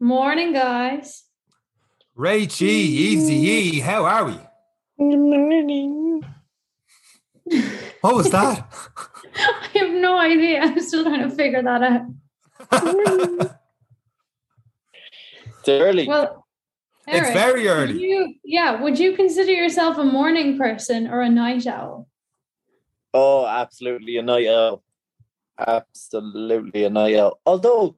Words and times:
Morning, 0.00 0.52
guys. 0.52 1.24
Ray 2.14 2.46
G, 2.46 2.66
Easy 2.68 3.34
E, 3.34 3.80
how 3.80 4.04
are 4.04 4.24
we? 4.26 4.32
Good 4.98 5.18
morning. 5.18 6.22
What 8.00 8.14
was 8.16 8.30
that? 8.30 8.66
I 9.36 9.68
have 9.78 9.90
no 9.90 10.18
idea. 10.18 10.60
I'm 10.60 10.80
still 10.80 11.04
trying 11.04 11.28
to 11.28 11.34
figure 11.34 11.62
that 11.62 11.82
out. 11.82 13.50
It's 15.60 15.68
early. 15.68 16.06
Well, 16.06 16.46
It's 17.08 17.26
Eric, 17.26 17.34
very 17.34 17.62
would 17.62 17.70
early. 17.90 18.00
You, 18.00 18.34
yeah. 18.44 18.80
Would 18.80 19.00
you 19.00 19.16
consider 19.16 19.50
yourself 19.50 19.98
a 19.98 20.04
morning 20.04 20.56
person 20.58 21.08
or 21.08 21.20
a 21.22 21.28
night 21.28 21.66
owl? 21.66 22.06
oh, 23.12 23.46
absolutely 23.46 24.16
a 24.18 24.22
night 24.22 24.46
owl. 24.46 24.82
Absolutely 25.58 26.84
a 26.84 26.90
night 26.90 27.16
owl. 27.16 27.40
Although 27.44 27.96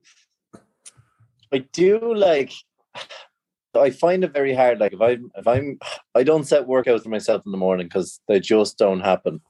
I 1.53 1.59
do 1.73 2.15
like 2.15 2.53
I 3.75 3.91
find 3.91 4.25
it 4.25 4.33
very 4.33 4.55
hard. 4.55 4.81
Like 4.81 4.93
if 4.93 5.01
I'm 5.01 5.31
if 5.37 5.47
I'm 5.47 5.79
I 6.15 6.23
don't 6.23 6.45
set 6.45 6.67
workouts 6.67 7.03
for 7.03 7.11
myself 7.11 7.43
in 7.47 7.53
the 7.53 7.59
morning 7.59 7.87
because 7.87 8.21
they 8.29 8.41
just 8.41 8.79
don't 8.79 9.01
happen. 9.01 9.41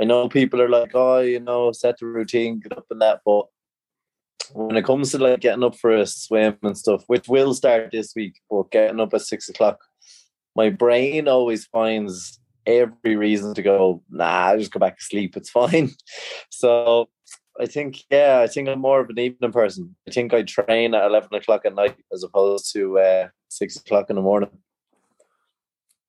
I 0.00 0.04
know 0.04 0.28
people 0.28 0.62
are 0.62 0.70
like, 0.70 0.92
oh, 0.94 1.18
you 1.18 1.40
know, 1.40 1.70
set 1.72 1.98
the 1.98 2.06
routine, 2.06 2.60
get 2.60 2.76
up 2.76 2.86
and 2.90 3.02
that, 3.02 3.20
but 3.26 3.46
when 4.54 4.76
it 4.76 4.84
comes 4.84 5.10
to 5.10 5.18
like 5.18 5.40
getting 5.40 5.64
up 5.64 5.76
for 5.76 5.94
a 5.94 6.06
swim 6.06 6.56
and 6.62 6.76
stuff, 6.76 7.04
which 7.06 7.28
will 7.28 7.54
start 7.54 7.90
this 7.92 8.14
week, 8.16 8.40
but 8.50 8.70
getting 8.70 9.00
up 9.00 9.14
at 9.14 9.20
six 9.22 9.48
o'clock, 9.48 9.78
my 10.56 10.70
brain 10.70 11.28
always 11.28 11.66
finds 11.66 12.40
every 12.66 13.16
reason 13.16 13.54
to 13.54 13.62
go, 13.62 14.02
nah, 14.10 14.48
I 14.48 14.56
just 14.56 14.72
go 14.72 14.80
back 14.80 14.98
to 14.98 15.04
sleep. 15.04 15.36
It's 15.36 15.50
fine. 15.50 15.90
So 16.50 17.08
I 17.60 17.66
think, 17.66 18.02
yeah, 18.10 18.40
I 18.42 18.46
think 18.46 18.68
I'm 18.68 18.80
more 18.80 19.00
of 19.00 19.10
an 19.10 19.18
evening 19.18 19.52
person. 19.52 19.94
I 20.08 20.10
think 20.10 20.32
I 20.32 20.42
train 20.42 20.94
at 20.94 21.04
11 21.04 21.34
o'clock 21.34 21.62
at 21.66 21.74
night 21.74 21.96
as 22.12 22.22
opposed 22.22 22.72
to 22.72 22.98
uh, 22.98 23.28
six 23.48 23.76
o'clock 23.76 24.08
in 24.10 24.16
the 24.16 24.22
morning. 24.22 24.50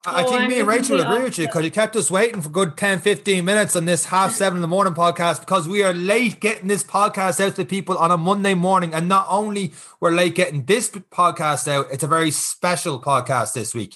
I 0.05 0.23
Oh, 0.23 0.30
think 0.30 0.41
I'm 0.41 0.50
me 0.50 0.59
and 0.59 0.67
Rachel 0.67 0.97
complete 0.97 1.05
agree 1.13 1.23
with 1.23 1.38
you 1.39 1.45
because 1.47 1.63
you 1.63 1.72
kept 1.72 1.95
us 1.95 2.11
waiting 2.11 2.41
for 2.41 2.50
good 2.50 2.75
10, 2.75 3.00
15 3.00 3.44
minutes 3.45 3.75
on 3.75 3.85
this 3.85 4.05
half 4.05 4.33
seven 4.33 4.58
in 4.58 4.61
the 4.61 4.67
morning 4.67 4.94
podcast 4.94 5.39
because 5.39 5.66
we 5.67 5.81
are 5.81 5.94
late 5.94 6.41
getting 6.41 6.67
this 6.67 6.83
podcast 6.83 7.39
out 7.39 7.55
to 7.55 7.63
people 7.63 7.97
on 7.97 8.11
a 8.11 8.17
Monday 8.17 8.53
morning. 8.53 8.94
And 8.94 9.07
not 9.07 9.25
only 9.30 9.73
we're 10.02 10.11
late 10.11 10.35
getting 10.35 10.66
this 10.66 10.89
podcast 10.89 11.69
out, 11.69 11.88
it's 11.91 12.03
a 12.03 12.07
very 12.07 12.31
special 12.31 13.02
podcast 13.02 13.53
this 13.53 13.73
week. 13.73 13.95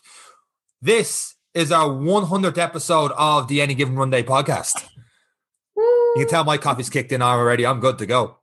This 0.81 1.35
is 1.53 1.71
our 1.73 1.89
100th 1.89 2.57
episode 2.57 3.11
of 3.17 3.47
the 3.49 3.61
Any 3.61 3.73
Given 3.73 3.95
Run 3.97 4.09
Day 4.09 4.23
podcast. 4.23 4.87
You 6.17 6.25
can 6.25 6.31
tell 6.31 6.43
my 6.43 6.57
coffee's 6.57 6.89
kicked 6.89 7.11
in 7.11 7.21
already. 7.21 7.63
I'm 7.63 7.79
good 7.79 7.99
to 7.99 8.07
go. 8.07 8.37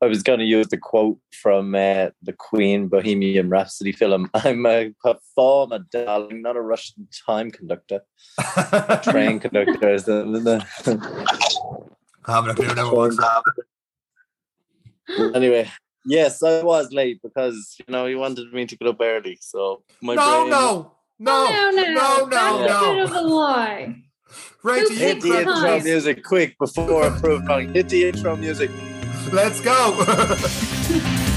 I 0.00 0.06
was 0.06 0.22
going 0.22 0.38
to 0.38 0.44
use 0.44 0.68
the 0.68 0.76
quote 0.78 1.18
from 1.32 1.74
uh, 1.74 2.10
the 2.22 2.32
Queen 2.38 2.86
Bohemian 2.86 3.48
Rhapsody 3.48 3.90
film 3.90 4.30
I'm 4.34 4.64
a 4.64 4.92
performer, 5.02 5.80
darling, 5.90 6.40
not 6.40 6.54
a 6.54 6.60
Russian 6.60 7.08
time 7.26 7.50
conductor. 7.50 8.02
Train 9.02 9.40
conductor 9.40 9.92
is 9.92 10.04
the. 10.04 10.22
the- 10.22 11.64
Having 12.28 12.50
a 12.50 12.54
clue 12.54 12.74
now 12.76 12.94
what 12.94 12.96
was 12.96 13.20
anyway, 15.34 15.68
yes, 16.06 16.44
I 16.44 16.62
was 16.62 16.92
late 16.92 17.20
because 17.24 17.74
you 17.80 17.92
know 17.92 18.06
he 18.06 18.14
wanted 18.14 18.52
me 18.52 18.66
to 18.66 18.76
get 18.76 18.86
up 18.86 19.00
early. 19.00 19.36
So 19.40 19.82
my 20.00 20.14
No, 20.14 20.24
brain, 20.24 20.50
no, 20.50 20.92
no, 21.18 21.70
no, 21.72 21.72
no, 21.72 22.26
no, 22.26 22.26
no, 22.26 23.06
That's 23.06 23.10
a 23.10 23.22
no. 23.22 23.94
Bit 24.62 24.66
of 24.66 24.66
a 24.66 24.70
lie. 24.70 24.74
Rachel, 24.76 24.88
Who 24.88 24.94
you 24.94 25.00
Hit 25.00 25.22
the 25.22 25.38
intro 25.38 25.80
music 25.80 26.24
quick 26.24 26.58
before 26.58 27.04
I 27.04 27.18
prove 27.18 27.46
wrong. 27.46 27.68
Hit 27.74 27.88
the 27.88 28.08
intro 28.08 28.36
music. 28.36 28.70
Let's 29.32 29.60
go. 29.60 30.04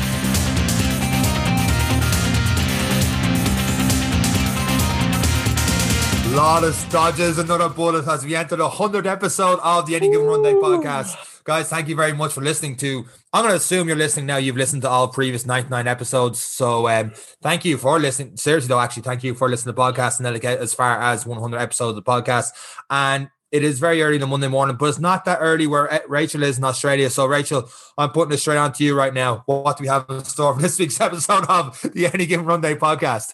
lot 6.37 6.63
of 6.63 6.89
dodges, 6.91 7.39
another 7.39 7.67
bullet 7.67 8.07
as 8.07 8.23
we 8.23 8.35
enter 8.35 8.55
the 8.55 8.69
100th 8.69 9.07
episode 9.07 9.59
of 9.63 9.87
the 9.87 9.95
Any 9.95 10.11
Given 10.11 10.27
Run 10.27 10.43
Day 10.43 10.53
podcast. 10.53 11.36
Guys, 11.47 11.69
thank 11.69 11.87
you 11.87 11.95
very 11.95 12.11
much 12.11 12.33
for 12.33 12.41
listening 12.41 12.75
to. 12.75 13.05
I'm 13.31 13.43
going 13.43 13.53
to 13.53 13.55
assume 13.55 13.87
you're 13.87 13.95
listening 13.95 14.25
now. 14.25 14.35
You've 14.35 14.57
listened 14.57 14.81
to 14.81 14.89
all 14.89 15.07
previous 15.07 15.45
99 15.45 15.87
episodes. 15.87 16.41
So 16.41 16.89
um, 16.89 17.13
thank 17.41 17.63
you 17.63 17.77
for 17.77 17.97
listening. 18.01 18.35
Seriously, 18.35 18.67
though, 18.67 18.81
actually, 18.81 19.03
thank 19.03 19.23
you 19.23 19.33
for 19.33 19.47
listening 19.47 19.73
to 19.73 19.77
the 19.77 19.81
podcast 19.81 20.17
and 20.17 20.25
then 20.25 20.37
get 20.39 20.59
as 20.59 20.73
far 20.73 21.01
as 21.01 21.25
100 21.25 21.57
episodes 21.57 21.97
of 21.97 22.03
the 22.03 22.11
podcast. 22.11 22.47
And 22.89 23.29
it 23.53 23.63
is 23.63 23.79
very 23.79 24.01
early 24.03 24.15
in 24.15 24.21
the 24.21 24.27
Monday 24.27 24.49
morning, 24.49 24.75
but 24.77 24.87
it's 24.89 24.99
not 24.99 25.23
that 25.23 25.37
early 25.39 25.67
where 25.67 25.89
uh, 25.89 25.99
Rachel 26.09 26.43
is 26.43 26.57
in 26.57 26.65
Australia. 26.65 27.09
So, 27.09 27.25
Rachel, 27.25 27.69
I'm 27.97 28.09
putting 28.09 28.33
it 28.33 28.39
straight 28.39 28.57
on 28.57 28.73
to 28.73 28.83
you 28.83 28.93
right 28.93 29.13
now. 29.13 29.43
What 29.45 29.77
do 29.77 29.83
we 29.83 29.87
have 29.87 30.05
in 30.09 30.25
store 30.25 30.53
for 30.53 30.61
this 30.61 30.77
week's 30.77 30.99
episode 31.09 31.45
of 31.47 31.81
the 31.93 32.07
Any 32.07 32.25
Given 32.25 32.45
Run 32.45 32.59
Day 32.59 32.75
podcast? 32.75 33.33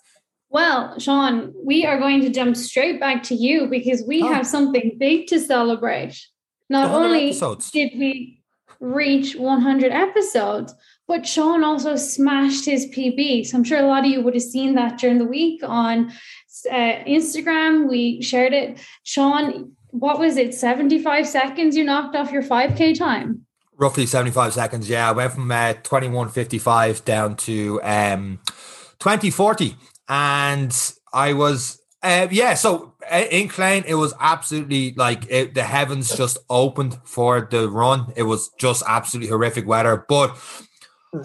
Well, 0.51 0.99
Sean, 0.99 1.51
we 1.65 1.83
are 1.87 1.97
going 1.97 2.21
to 2.21 2.29
jump 2.29 2.55
straight 2.57 2.99
back 2.99 3.23
to 3.23 3.33
you 3.33 3.65
because 3.65 4.03
we 4.05 4.21
Oh. 4.21 4.31
have 4.31 4.45
something 4.45 4.97
big 4.99 5.25
to 5.29 5.39
celebrate. 5.39 6.27
Not 6.73 6.91
only 6.91 7.29
episodes. 7.29 7.71
did 7.71 7.91
we 7.97 8.41
reach 8.79 9.35
100 9.35 9.91
episodes, 9.91 10.73
but 11.07 11.25
Sean 11.25 11.63
also 11.63 11.95
smashed 11.95 12.65
his 12.65 12.87
PB. 12.87 13.45
So 13.45 13.57
I'm 13.57 13.63
sure 13.63 13.79
a 13.79 13.87
lot 13.87 14.05
of 14.05 14.11
you 14.11 14.21
would 14.21 14.33
have 14.33 14.43
seen 14.43 14.75
that 14.75 14.97
during 14.97 15.19
the 15.19 15.25
week 15.25 15.61
on 15.63 16.11
uh, 16.69 17.03
Instagram. 17.07 17.89
We 17.89 18.21
shared 18.21 18.53
it. 18.53 18.79
Sean, 19.03 19.73
what 19.91 20.19
was 20.19 20.37
it? 20.37 20.53
75 20.53 21.27
seconds 21.27 21.77
you 21.77 21.83
knocked 21.83 22.15
off 22.15 22.31
your 22.31 22.43
5K 22.43 22.97
time? 22.97 23.45
roughly 23.77 24.05
75 24.05 24.53
seconds. 24.53 24.89
Yeah, 24.89 25.09
I 25.09 25.11
went 25.11 25.33
from 25.33 25.51
uh, 25.51 25.73
21.55 25.83 27.03
down 27.05 27.35
to 27.37 27.81
um, 27.83 28.39
20.40. 28.99 29.75
And 30.07 30.93
I 31.13 31.33
was, 31.33 31.81
uh, 32.01 32.27
yeah, 32.31 32.53
so 32.53 32.92
in 33.11 33.47
Klein, 33.47 33.83
it 33.87 33.95
was 33.95 34.13
absolutely 34.19 34.93
like 34.93 35.25
it, 35.29 35.53
the 35.53 35.63
heavens 35.63 36.15
just 36.15 36.37
opened 36.49 36.97
for 37.03 37.47
the 37.49 37.69
run. 37.69 38.13
It 38.15 38.23
was 38.23 38.49
just 38.57 38.83
absolutely 38.87 39.29
horrific 39.29 39.67
weather. 39.67 40.05
But 40.07 40.37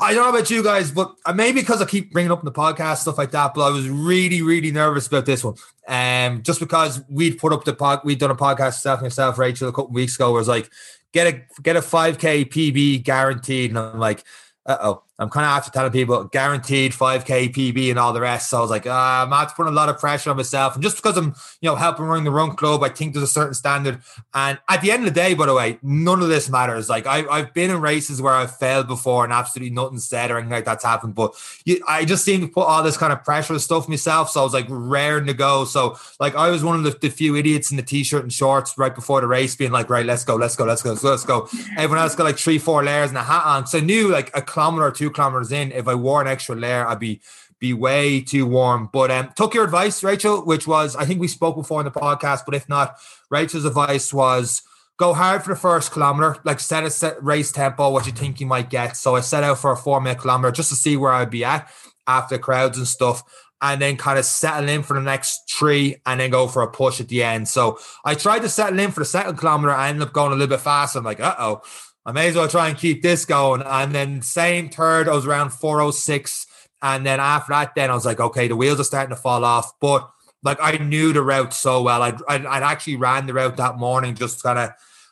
I 0.01 0.13
don't 0.13 0.25
know 0.25 0.39
about 0.39 0.51
you 0.51 0.63
guys, 0.63 0.91
but 0.91 1.15
uh, 1.25 1.33
maybe 1.33 1.61
because 1.61 1.81
I 1.81 1.87
keep 1.87 2.13
bringing 2.13 2.31
up 2.31 2.41
in 2.41 2.45
the 2.45 2.53
podcast 2.53 2.99
stuff 2.99 3.17
like 3.17 3.31
that, 3.31 3.55
but 3.55 3.63
I 3.63 3.71
was 3.71 3.89
really, 3.89 4.43
really 4.43 4.71
nervous 4.71 5.07
about 5.07 5.25
this 5.25 5.43
one. 5.43 5.55
Um, 5.87 6.43
just 6.43 6.61
because 6.61 7.03
we'd 7.09 7.39
put 7.39 7.53
up 7.53 7.65
the 7.65 7.73
pod, 7.73 8.01
we'd 8.05 8.19
done 8.19 8.31
a 8.31 8.37
podcast 8.37 8.75
stuff 8.75 8.99
and 8.99 9.07
yourself, 9.07 9.39
Rachel, 9.39 9.69
a 9.69 9.73
couple 9.73 9.93
weeks 9.93 10.17
ago, 10.17 10.33
where 10.33 10.43
like, 10.43 10.71
get 11.13 11.27
a 11.27 11.63
get 11.63 11.77
a 11.77 11.81
5k 11.81 12.51
PB 12.51 13.03
guaranteed. 13.03 13.71
And 13.71 13.79
I'm 13.79 13.99
like, 13.99 14.25
uh 14.67 14.77
oh. 14.81 15.03
I'm 15.21 15.31
kind 15.31 15.45
of 15.45 15.51
after 15.51 15.73
telling 15.73 15.91
people 15.91 16.25
guaranteed 16.25 16.93
5k 16.93 17.53
PB 17.53 17.91
and 17.91 17.99
all 17.99 18.13
the 18.13 18.21
rest. 18.21 18.51
So 18.51 18.59
I 18.59 18.61
was 18.61 18.71
like, 18.71 18.87
ah, 18.87 19.25
I'm 19.25 19.31
not 19.31 19.55
putting 19.57 19.73
a 19.73 19.75
lot 19.75 19.89
of 19.89 19.99
pressure 19.99 20.31
on 20.31 20.37
myself. 20.37 20.75
And 20.75 20.83
just 20.83 20.97
because 20.97 21.17
I'm, 21.17 21.35
you 21.61 21.69
know, 21.69 21.75
helping 21.75 22.05
run 22.05 22.23
the 22.23 22.31
run 22.31 22.55
club, 22.55 22.85
I 22.85 22.89
think 22.89 23.15
there's 23.15 23.25
a 23.25 23.27
certain 23.27 23.55
standard. 23.55 24.01
And 24.33 24.61
at 24.69 24.81
the 24.81 24.93
end 24.93 25.07
of 25.07 25.13
the 25.13 25.21
day, 25.21 25.35
by 25.35 25.47
the 25.47 25.55
way, 25.55 25.79
none 25.83 26.23
of 26.23 26.29
this 26.29 26.49
matters. 26.49 26.89
Like 26.89 27.07
I, 27.07 27.27
I've 27.27 27.53
been 27.53 27.71
in 27.71 27.81
races 27.81 28.23
where 28.23 28.33
I've 28.33 28.57
failed 28.57 28.87
before 28.87 29.25
and 29.25 29.33
absolutely 29.33 29.75
nothing 29.75 29.99
said 29.99 30.31
or 30.31 30.39
anything 30.39 30.53
like 30.53 30.65
that's 30.65 30.85
happened. 30.85 31.17
But 31.17 31.35
you, 31.65 31.83
I 31.89 32.05
just 32.05 32.25
seem 32.25 32.41
to 32.43 32.49
put 32.49 32.67
all 32.67 32.85
this 32.85 32.97
kind 32.97 33.13
of 33.13 33.25
pressure 33.25 33.55
and 33.55 33.63
stuff 33.63 33.89
myself. 33.89 34.31
So 34.31 34.41
I 34.41 34.45
was 34.45 34.55
like 34.55 34.67
raring 34.69 35.27
to 35.27 35.35
go. 35.35 35.65
So 35.65 35.99
like 36.21 36.37
I 36.37 36.49
was 36.49 36.63
one 36.63 36.77
of 36.77 36.85
the, 36.85 36.97
the 36.97 37.09
few 37.09 37.35
idiots 37.35 37.73
in 37.73 37.77
the 37.77 37.83
t-shirt 37.83 38.23
and 38.23 38.33
shorts 38.33 38.79
right 38.79 38.95
before 38.95 39.21
the 39.21 39.27
race, 39.27 39.57
being 39.57 39.73
like, 39.73 39.91
right, 39.91 40.07
let's 40.07 40.25
go, 40.25 40.37
let's 40.37 40.55
go, 40.55 40.65
let's 40.65 40.83
go, 40.83 40.93
let's 40.93 41.25
go. 41.25 41.49
Everyone 41.77 41.99
else 41.99 42.15
got 42.15 42.23
like 42.23 42.39
three, 42.39 42.59
four 42.59 42.85
layers 42.85 43.09
and 43.09 43.19
a 43.19 43.25
hat 43.25 43.43
on. 43.45 43.67
So 43.67 43.79
I 43.79 43.81
knew 43.81 44.11
like 44.11 44.31
a 44.37 44.43
kilometer 44.43 44.87
or 44.87 44.93
two 44.93 45.08
kilometers 45.11 45.53
in, 45.53 45.73
if 45.73 45.89
I 45.89 45.95
wore 45.95 46.21
an 46.21 46.29
extra 46.29 46.55
layer, 46.55 46.87
I'd 46.87 46.99
be 46.99 47.21
be 47.61 47.73
way 47.73 48.21
too 48.21 48.47
warm. 48.47 48.89
But 48.93 49.11
um, 49.11 49.33
took 49.37 49.55
your 49.55 49.65
advice, 49.65 50.03
Rachel, 50.05 50.45
which 50.45 50.67
was 50.67 50.97
I 50.97 51.05
think 51.05 51.21
we 51.21 51.29
spoke 51.29 51.57
before 51.57 51.81
in 51.81 51.85
the 51.85 51.91
podcast, 51.91 52.43
but 52.47 52.55
if 52.55 52.69
not, 52.69 52.97
Rachel's 53.31 53.65
advice 53.65 54.13
was 54.13 54.63
go 54.99 55.15
hard 55.15 55.43
for 55.43 55.55
the 55.55 55.61
first 55.61 55.93
kilometer, 55.93 56.37
like 56.45 56.61
set 56.61 56.85
a 56.85 56.91
set 56.91 57.23
race 57.23 57.51
tempo, 57.51 57.91
what 57.91 58.07
you 58.07 58.13
think 58.13 58.41
you 58.41 58.47
might 58.47 58.69
get. 58.69 58.97
So 58.97 59.17
I 59.17 59.21
set 59.21 59.45
out 59.45 59.59
for 59.59 59.73
a 59.73 59.77
four 59.77 60.01
minute 60.01 60.21
kilometer 60.21 60.53
just 60.53 60.69
to 60.71 60.77
see 60.77 60.97
where 60.97 61.13
I'd 61.13 61.31
be 61.31 61.45
at 61.45 61.71
after 62.07 62.39
crowds 62.39 62.79
and 62.79 62.87
stuff. 62.87 63.23
And 63.61 63.83
then 63.83 63.97
kind 63.97 64.21
of 64.21 64.25
settle 64.25 64.69
in 64.69 64.85
for 64.85 64.95
the 64.95 65.01
next 65.01 65.53
three 65.53 65.97
and 66.07 66.21
then 66.21 66.31
go 66.31 66.47
for 66.47 66.63
a 66.63 66.71
push 66.71 67.01
at 67.01 67.09
the 67.09 67.25
end. 67.25 67.49
So 67.49 67.81
I 68.05 68.15
tried 68.15 68.43
to 68.43 68.49
settle 68.49 68.79
in 68.79 68.93
for 68.93 69.01
the 69.01 69.05
second 69.05 69.37
kilometer. 69.37 69.73
I 69.73 69.89
ended 69.89 70.07
up 70.07 70.13
going 70.13 70.31
a 70.31 70.37
little 70.37 70.47
bit 70.47 70.61
faster. 70.61 71.01
I'm 71.01 71.05
like, 71.05 71.19
uh 71.19 71.35
oh, 71.41 71.63
I 72.09 72.13
may 72.13 72.29
as 72.29 72.37
well 72.37 72.49
try 72.49 72.71
and 72.71 72.79
keep 72.79 73.03
this 73.03 73.27
going. 73.27 73.63
And 73.67 73.95
then 73.95 74.23
same 74.23 74.71
third, 74.71 75.11
I 75.11 75.13
was 75.13 75.27
around 75.27 75.51
406. 75.51 76.47
And 76.81 77.05
then 77.05 77.21
after 77.21 77.53
that, 77.53 77.75
then 77.75 77.91
I 77.91 77.95
was 77.95 78.07
like, 78.07 78.19
okay, 78.19 78.49
the 78.49 78.57
wheels 78.57 78.81
are 78.81 78.85
starting 78.85 79.15
to 79.15 79.21
fall 79.21 79.45
off. 79.45 79.79
But 79.79 80.11
like 80.43 80.57
I 80.59 80.79
knew 80.79 81.13
the 81.13 81.21
route 81.21 81.53
so 81.53 81.83
well. 81.83 82.03
I'd, 82.03 82.19
I'd, 82.27 82.47
I'd 82.47 82.63
actually 82.63 82.97
ran 82.97 83.27
the 83.27 83.35
route 83.35 83.59
that 83.59 83.77
morning, 83.77 84.15
just 84.15 84.43
kind 84.43 84.59
of, 84.59 84.71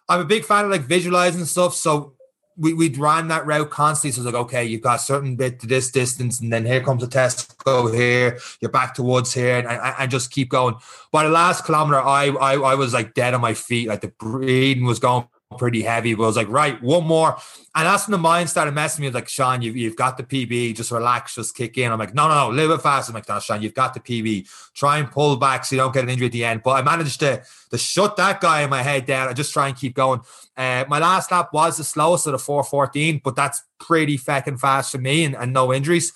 I'm 0.08 0.20
a 0.20 0.25
big 0.25 0.46
fan 0.46 0.64
of 0.64 0.70
like 0.70 0.84
visualizing 0.84 1.44
stuff. 1.44 1.75
So 1.75 2.14
we, 2.56 2.72
we'd 2.72 2.96
ran 2.96 3.28
that 3.28 3.44
route 3.44 3.69
constantly. 3.69 4.12
So 4.12 4.22
it's 4.22 4.32
like, 4.32 4.44
okay, 4.46 4.64
you've 4.64 4.81
got 4.81 4.96
a 4.96 5.02
certain 5.02 5.37
bit 5.37 5.60
to 5.60 5.66
this 5.66 5.90
distance, 5.90 6.40
and 6.40 6.50
then 6.50 6.64
here 6.64 6.81
comes 6.81 7.02
a 7.02 7.08
test 7.08 7.58
go 7.58 7.92
here, 7.92 8.38
you're 8.62 8.70
back 8.70 8.94
towards 8.94 9.34
here, 9.34 9.58
and, 9.58 9.69
and, 9.69 9.94
and 9.99 10.10
just 10.10 10.31
keep 10.31 10.49
going. 10.49 10.76
By 11.12 11.25
the 11.25 11.28
last 11.28 11.66
kilometer, 11.66 12.00
I, 12.00 12.28
I 12.28 12.54
I 12.54 12.75
was 12.75 12.94
like 12.94 13.12
dead 13.12 13.34
on 13.34 13.42
my 13.42 13.52
feet, 13.52 13.88
like 13.88 14.00
the 14.00 14.14
breathing 14.19 14.87
was 14.87 14.99
going 14.99 15.28
pretty 15.58 15.82
heavy. 15.82 16.14
But 16.14 16.25
I 16.25 16.26
was 16.26 16.37
like, 16.37 16.48
right, 16.48 16.81
one 16.82 17.06
more. 17.06 17.37
And 17.75 17.87
that's 17.87 18.06
when 18.06 18.12
the 18.12 18.19
mind 18.19 18.50
started 18.50 18.75
messing 18.75 19.04
me. 19.04 19.10
Like, 19.10 19.28
Sean, 19.28 19.62
you've, 19.62 19.76
you've 19.76 19.96
got 19.96 20.16
the 20.16 20.25
PB, 20.25 20.76
just 20.76 20.90
relax, 20.90 21.37
just 21.37 21.56
kick 21.56 21.78
in. 21.78 21.93
I'm 21.93 21.98
like, 21.98 22.14
no, 22.14 22.28
no, 22.28 22.34
no, 22.34 22.50
a 22.50 22.54
little 22.54 22.76
bit 22.76 22.82
faster. 22.82 23.10
I'm 23.10 23.14
like, 23.14 23.28
no, 23.28 23.38
Sean, 23.38 23.62
you've 23.62 23.75
got 23.75 23.94
the 23.94 24.00
PB. 24.00 24.48
Try 24.75 24.98
and 24.98 25.10
pull 25.10 25.37
back 25.37 25.64
so 25.64 25.76
you 25.76 25.82
don't 25.82 25.94
get 25.94 26.04
an 26.04 26.10
injury 26.10 26.26
at 26.26 26.32
the 26.32 26.44
end. 26.44 26.62
But 26.62 26.72
I 26.72 26.82
managed 26.82 27.20
to, 27.20 27.43
to 27.70 27.78
shut 27.78 28.16
that 28.16 28.40
guy 28.40 28.62
in 28.62 28.70
my 28.70 28.82
head 28.82 29.06
down. 29.06 29.28
I 29.28 29.32
just 29.32 29.52
try 29.52 29.69
and 29.69 29.76
keep 29.76 29.94
going. 29.94 30.20
Uh, 30.56 30.84
my 30.88 30.98
last 30.98 31.31
lap 31.31 31.50
was 31.52 31.76
the 31.76 31.84
slowest 31.84 32.26
at 32.26 32.34
a 32.34 32.38
414, 32.38 33.20
but 33.22 33.37
that's 33.37 33.62
pretty 33.78 34.16
fucking 34.16 34.58
fast 34.58 34.92
for 34.92 34.99
me 34.99 35.25
and, 35.25 35.37
and 35.37 35.52
no 35.52 35.72
injuries. 35.72 36.12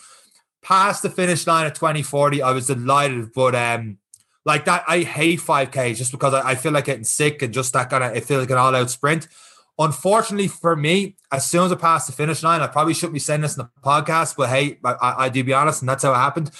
Past 0.62 1.02
the 1.02 1.10
finish 1.10 1.46
line 1.46 1.66
at 1.66 1.74
2040, 1.74 2.42
I 2.42 2.52
was 2.52 2.66
delighted, 2.66 3.32
but 3.32 3.54
um, 3.54 3.98
like 4.44 4.64
that, 4.64 4.84
I 4.88 5.00
hate 5.00 5.40
5K 5.40 5.96
just 5.96 6.12
because 6.12 6.34
I, 6.34 6.50
I 6.50 6.54
feel 6.54 6.72
like 6.72 6.86
getting 6.86 7.04
sick 7.04 7.42
and 7.42 7.52
just 7.52 7.72
that 7.74 7.90
kind 7.90 8.04
of, 8.04 8.16
it 8.16 8.24
feels 8.24 8.40
like 8.40 8.50
an 8.50 8.56
all 8.56 8.74
out 8.74 8.90
sprint. 8.90 9.28
Unfortunately 9.78 10.48
for 10.48 10.76
me, 10.76 11.16
as 11.32 11.48
soon 11.48 11.64
as 11.64 11.72
I 11.72 11.76
passed 11.76 12.06
the 12.06 12.12
finish 12.12 12.42
line, 12.42 12.60
I 12.60 12.66
probably 12.66 12.94
shouldn't 12.94 13.14
be 13.14 13.18
saying 13.18 13.40
this 13.40 13.56
in 13.56 13.64
the 13.64 13.70
podcast, 13.82 14.36
but 14.36 14.48
hey, 14.48 14.78
I, 14.84 15.14
I 15.18 15.28
do 15.28 15.44
be 15.44 15.54
honest, 15.54 15.82
and 15.82 15.88
that's 15.88 16.02
how 16.02 16.12
it 16.12 16.16
happened. 16.16 16.50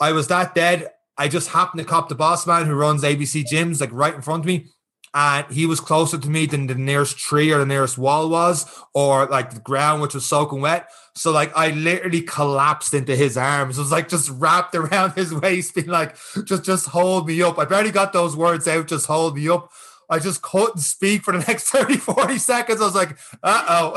I 0.00 0.12
was 0.12 0.28
that 0.28 0.54
dead. 0.54 0.90
I 1.16 1.28
just 1.28 1.48
happened 1.50 1.80
to 1.80 1.84
cop 1.86 2.08
the 2.08 2.14
boss 2.14 2.46
man 2.46 2.66
who 2.66 2.74
runs 2.74 3.02
ABC 3.02 3.44
gyms 3.44 3.80
like 3.80 3.92
right 3.92 4.14
in 4.14 4.22
front 4.22 4.42
of 4.42 4.46
me. 4.46 4.66
And 5.14 5.46
he 5.50 5.66
was 5.66 5.80
closer 5.80 6.16
to 6.18 6.30
me 6.30 6.46
than 6.46 6.66
the 6.66 6.74
nearest 6.74 7.18
tree 7.18 7.52
or 7.52 7.58
the 7.58 7.66
nearest 7.66 7.98
wall 7.98 8.30
was, 8.30 8.66
or 8.94 9.26
like 9.26 9.52
the 9.52 9.60
ground, 9.60 10.00
which 10.00 10.14
was 10.14 10.24
soaking 10.24 10.62
wet. 10.62 10.88
So 11.14 11.30
like 11.32 11.54
I 11.56 11.70
literally 11.70 12.22
collapsed 12.22 12.94
into 12.94 13.14
his 13.14 13.36
arms. 13.36 13.76
It 13.76 13.82
was 13.82 13.92
like 13.92 14.08
just 14.08 14.30
wrapped 14.30 14.74
around 14.82 15.12
his 15.12 15.34
waist, 15.34 15.74
being 15.74 15.88
like, 15.88 16.16
just 16.44 16.64
just 16.64 16.88
hold 16.88 17.26
me 17.26 17.42
up. 17.42 17.58
I 17.58 17.66
barely 17.66 17.90
got 17.90 18.12
those 18.12 18.36
words 18.36 18.66
out, 18.66 18.88
just 18.88 19.06
hold 19.06 19.36
me 19.36 19.48
up. 19.48 19.70
I 20.08 20.18
just 20.18 20.42
couldn't 20.42 20.78
speak 20.78 21.22
for 21.22 21.32
the 21.32 21.44
next 21.48 21.70
30, 21.70 21.96
40 21.96 22.38
seconds. 22.38 22.80
I 22.80 22.84
was 22.84 22.94
like, 22.94 23.16
uh-oh. 23.42 23.94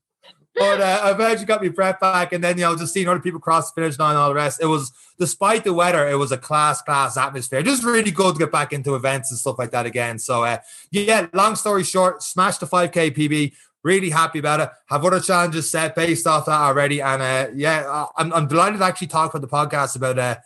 but 0.56 0.81
uh, 0.81 1.12
eventually 1.14 1.44
got 1.44 1.62
my 1.62 1.69
breath 1.69 2.00
back, 2.00 2.32
and 2.32 2.43
then 2.43 2.56
you 2.56 2.64
know, 2.64 2.76
just 2.76 2.94
seeing 2.94 3.08
other 3.08 3.20
people 3.20 3.38
cross 3.38 3.70
the 3.70 3.81
finish 3.81 3.99
line 3.99 4.11
and 4.11 4.19
all 4.19 4.31
the 4.31 4.35
rest. 4.35 4.61
It 4.62 4.67
was, 4.67 4.91
despite 5.19 5.64
the 5.64 5.75
weather, 5.75 6.08
it 6.08 6.17
was 6.17 6.32
a 6.32 6.38
class, 6.38 6.81
class 6.81 7.17
atmosphere. 7.17 7.62
Just 7.62 7.85
really 7.85 8.11
good 8.11 8.35
to 8.35 8.38
get 8.38 8.53
back 8.53 8.73
into 8.73 8.94
events 8.94 9.31
and 9.31 9.38
stuff 9.38 9.58
like 9.58 9.70
that 9.73 9.85
again. 9.85 10.19
So, 10.19 10.44
uh, 10.44 10.58
yeah, 10.91 11.26
long 11.35 11.56
story 11.56 11.85
short, 11.85 12.23
smashed 12.23 12.61
the 12.61 12.67
5K 12.67 13.14
PB. 13.14 13.53
Really 13.85 14.11
happy 14.11 14.38
about 14.38 14.61
it. 14.61 14.70
Have 14.87 15.05
other 15.05 15.20
challenges 15.20 15.70
set 15.70 15.94
based 15.94 16.26
off 16.26 16.47
that 16.47 16.61
already, 16.61 17.00
and 17.03 17.23
uh, 17.23 17.49
yeah, 17.55 18.06
I'm, 18.17 18.32
I'm 18.32 18.49
delighted 18.49 18.79
to 18.79 18.85
actually 18.85 19.08
talk 19.08 19.35
about 19.35 19.43
the 19.43 19.55
podcast 19.55 19.94
about 19.94 20.19
uh, 20.19 20.37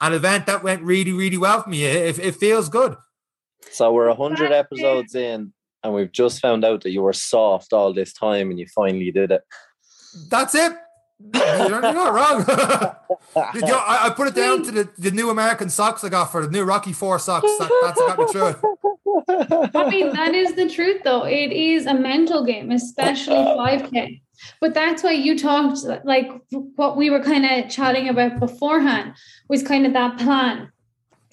an 0.00 0.14
event 0.14 0.46
that 0.46 0.62
went 0.62 0.82
really, 0.82 1.12
really 1.12 1.36
well 1.36 1.62
for 1.62 1.68
me. 1.68 1.84
It, 1.84 2.18
it 2.18 2.36
feels 2.36 2.68
good. 2.68 2.96
So 3.70 3.92
we're 3.92 4.14
hundred 4.14 4.52
episodes 4.52 5.14
in, 5.14 5.52
and 5.82 5.94
we've 5.94 6.12
just 6.12 6.40
found 6.40 6.64
out 6.64 6.82
that 6.82 6.90
you 6.90 7.02
were 7.02 7.12
soft 7.12 7.72
all 7.72 7.92
this 7.92 8.12
time, 8.12 8.50
and 8.50 8.58
you 8.58 8.66
finally 8.74 9.10
did 9.10 9.30
it. 9.30 9.42
That's 10.30 10.54
it. 10.54 10.72
You're 11.34 11.80
not 11.80 12.14
wrong. 12.14 12.38
you 13.54 13.60
know, 13.62 13.78
I, 13.78 14.06
I, 14.06 14.10
put 14.10 14.28
it 14.28 14.34
down 14.34 14.62
to 14.64 14.70
the, 14.70 14.88
the 14.98 15.10
new 15.10 15.30
American 15.30 15.68
socks 15.68 16.04
I 16.04 16.08
got 16.08 16.26
for 16.26 16.46
the 16.46 16.50
new 16.50 16.62
Rocky 16.62 16.92
Four 16.92 17.18
socks. 17.18 17.46
That, 17.58 17.70
that's 17.82 18.00
got 18.00 18.18
me 18.18 18.26
through. 18.30 18.54
I 19.74 19.90
mean, 19.90 20.12
that 20.12 20.34
is 20.34 20.54
the 20.54 20.68
truth, 20.68 21.02
though. 21.02 21.24
It 21.24 21.52
is 21.52 21.86
a 21.86 21.94
mental 21.94 22.44
game, 22.44 22.70
especially 22.70 23.34
5K. 23.34 24.20
But 24.60 24.74
that's 24.74 25.02
why 25.02 25.12
you 25.12 25.36
talked 25.36 25.84
like 26.04 26.30
what 26.76 26.96
we 26.96 27.10
were 27.10 27.22
kind 27.22 27.44
of 27.44 27.68
chatting 27.68 28.08
about 28.08 28.38
beforehand 28.38 29.14
was 29.48 29.64
kind 29.64 29.86
of 29.86 29.92
that 29.94 30.18
plan. 30.18 30.70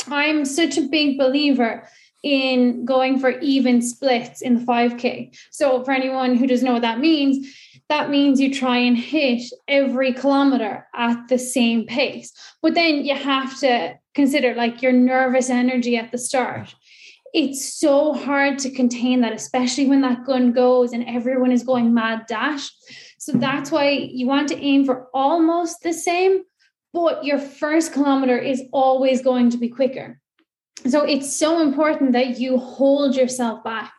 I'm 0.08 0.46
such 0.46 0.78
a 0.78 0.82
big 0.82 1.18
believer 1.18 1.88
in 2.26 2.84
going 2.86 3.20
for 3.20 3.40
even 3.40 3.84
splits 3.84 4.42
in 4.42 4.56
the 4.56 4.66
5K. 4.66 5.38
So, 5.52 5.84
for 5.84 5.92
anyone 5.92 6.36
who 6.36 6.48
doesn't 6.48 6.66
know 6.66 6.74
what 6.74 6.82
that 6.82 7.00
means, 7.00 7.56
that 7.88 8.10
means 8.10 8.42
you 8.42 8.52
try 8.52 8.78
and 8.78 8.98
hit 8.98 9.44
every 9.68 10.12
kilometer 10.12 10.88
at 10.96 11.28
the 11.30 11.38
same 11.38 11.86
pace. 11.86 12.34
But 12.64 12.74
then 12.74 13.06
you 13.06 13.16
have 13.16 13.60
to 13.60 13.94
consider 14.16 14.56
like 14.56 14.82
your 14.82 14.92
nervous 14.92 15.52
energy 15.52 15.98
at 15.98 16.12
the 16.12 16.18
start. 16.18 16.74
It's 17.32 17.80
so 17.80 18.14
hard 18.14 18.58
to 18.60 18.72
contain 18.72 19.22
that, 19.22 19.34
especially 19.34 19.86
when 19.86 20.02
that 20.02 20.26
gun 20.26 20.52
goes 20.52 20.94
and 20.94 21.08
everyone 21.08 21.52
is 21.52 21.64
going 21.64 21.94
mad 21.94 22.26
dash. 22.28 22.72
So 23.20 23.34
that's 23.34 23.70
why 23.70 23.90
you 23.90 24.26
want 24.26 24.48
to 24.50 24.58
aim 24.58 24.86
for 24.86 25.10
almost 25.14 25.84
the 25.84 25.94
same, 25.94 26.44
but 26.92 27.24
your 27.24 27.38
first 27.38 27.94
kilometer 27.94 28.38
is 28.38 28.64
always 28.72 29.22
going 29.22 29.52
to 29.52 29.58
be 29.58 29.70
quicker. 29.70 30.20
So 30.88 31.04
it's 31.04 31.38
so 31.38 31.62
important 31.62 32.12
that 32.14 32.40
you 32.40 32.58
hold 32.58 33.16
yourself 33.16 33.64
back. 33.64 33.94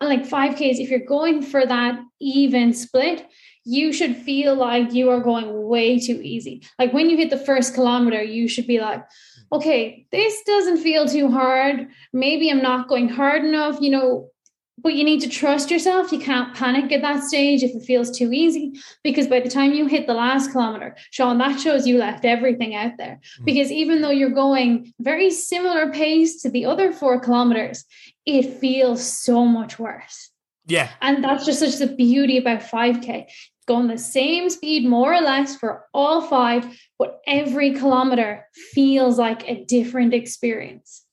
And 0.00 0.08
like 0.10 0.28
5Ks, 0.28 0.80
if 0.80 0.90
you're 0.90 1.06
going 1.06 1.42
for 1.42 1.64
that 1.64 2.00
even 2.20 2.72
split, 2.72 3.26
you 3.64 3.92
should 3.92 4.16
feel 4.16 4.56
like 4.56 4.92
you 4.92 5.08
are 5.10 5.20
going 5.20 5.68
way 5.68 6.00
too 6.00 6.20
easy. 6.20 6.62
Like 6.78 6.92
when 6.92 7.08
you 7.08 7.16
hit 7.16 7.30
the 7.30 7.38
first 7.38 7.74
kilometer, 7.74 8.20
you 8.20 8.48
should 8.48 8.66
be 8.66 8.80
like, 8.80 8.98
hmm. 8.98 9.56
okay, 9.56 10.06
this 10.10 10.42
doesn't 10.42 10.78
feel 10.78 11.06
too 11.06 11.30
hard. 11.30 11.86
Maybe 12.12 12.50
I'm 12.50 12.62
not 12.62 12.88
going 12.88 13.08
hard 13.08 13.44
enough. 13.44 13.80
You 13.80 13.90
know, 13.90 14.30
but 14.82 14.94
you 14.94 15.04
need 15.04 15.20
to 15.20 15.28
trust 15.28 15.70
yourself. 15.70 16.12
You 16.12 16.18
can't 16.18 16.54
panic 16.54 16.90
at 16.92 17.02
that 17.02 17.22
stage 17.24 17.62
if 17.62 17.74
it 17.74 17.84
feels 17.84 18.10
too 18.10 18.32
easy, 18.32 18.72
because 19.02 19.26
by 19.26 19.40
the 19.40 19.48
time 19.48 19.72
you 19.72 19.86
hit 19.86 20.06
the 20.06 20.14
last 20.14 20.52
kilometer, 20.52 20.96
Sean, 21.10 21.38
that 21.38 21.60
shows 21.60 21.86
you 21.86 21.98
left 21.98 22.24
everything 22.24 22.74
out 22.74 22.92
there. 22.98 23.20
Mm. 23.40 23.44
Because 23.44 23.70
even 23.70 24.02
though 24.02 24.10
you're 24.10 24.30
going 24.30 24.92
very 25.00 25.30
similar 25.30 25.92
pace 25.92 26.42
to 26.42 26.50
the 26.50 26.66
other 26.66 26.92
four 26.92 27.20
kilometers, 27.20 27.84
it 28.26 28.58
feels 28.60 29.04
so 29.04 29.44
much 29.44 29.78
worse. 29.78 30.30
Yeah. 30.66 30.90
And 31.00 31.24
that's 31.24 31.44
just 31.44 31.60
such 31.60 31.76
the 31.76 31.94
beauty 31.94 32.38
about 32.38 32.60
5K. 32.60 33.26
Going 33.68 33.86
the 33.86 33.98
same 33.98 34.50
speed, 34.50 34.88
more 34.88 35.14
or 35.14 35.20
less, 35.20 35.56
for 35.56 35.84
all 35.94 36.20
five, 36.20 36.66
but 36.98 37.20
every 37.26 37.74
kilometer 37.74 38.46
feels 38.72 39.18
like 39.18 39.48
a 39.48 39.64
different 39.64 40.14
experience. 40.14 41.04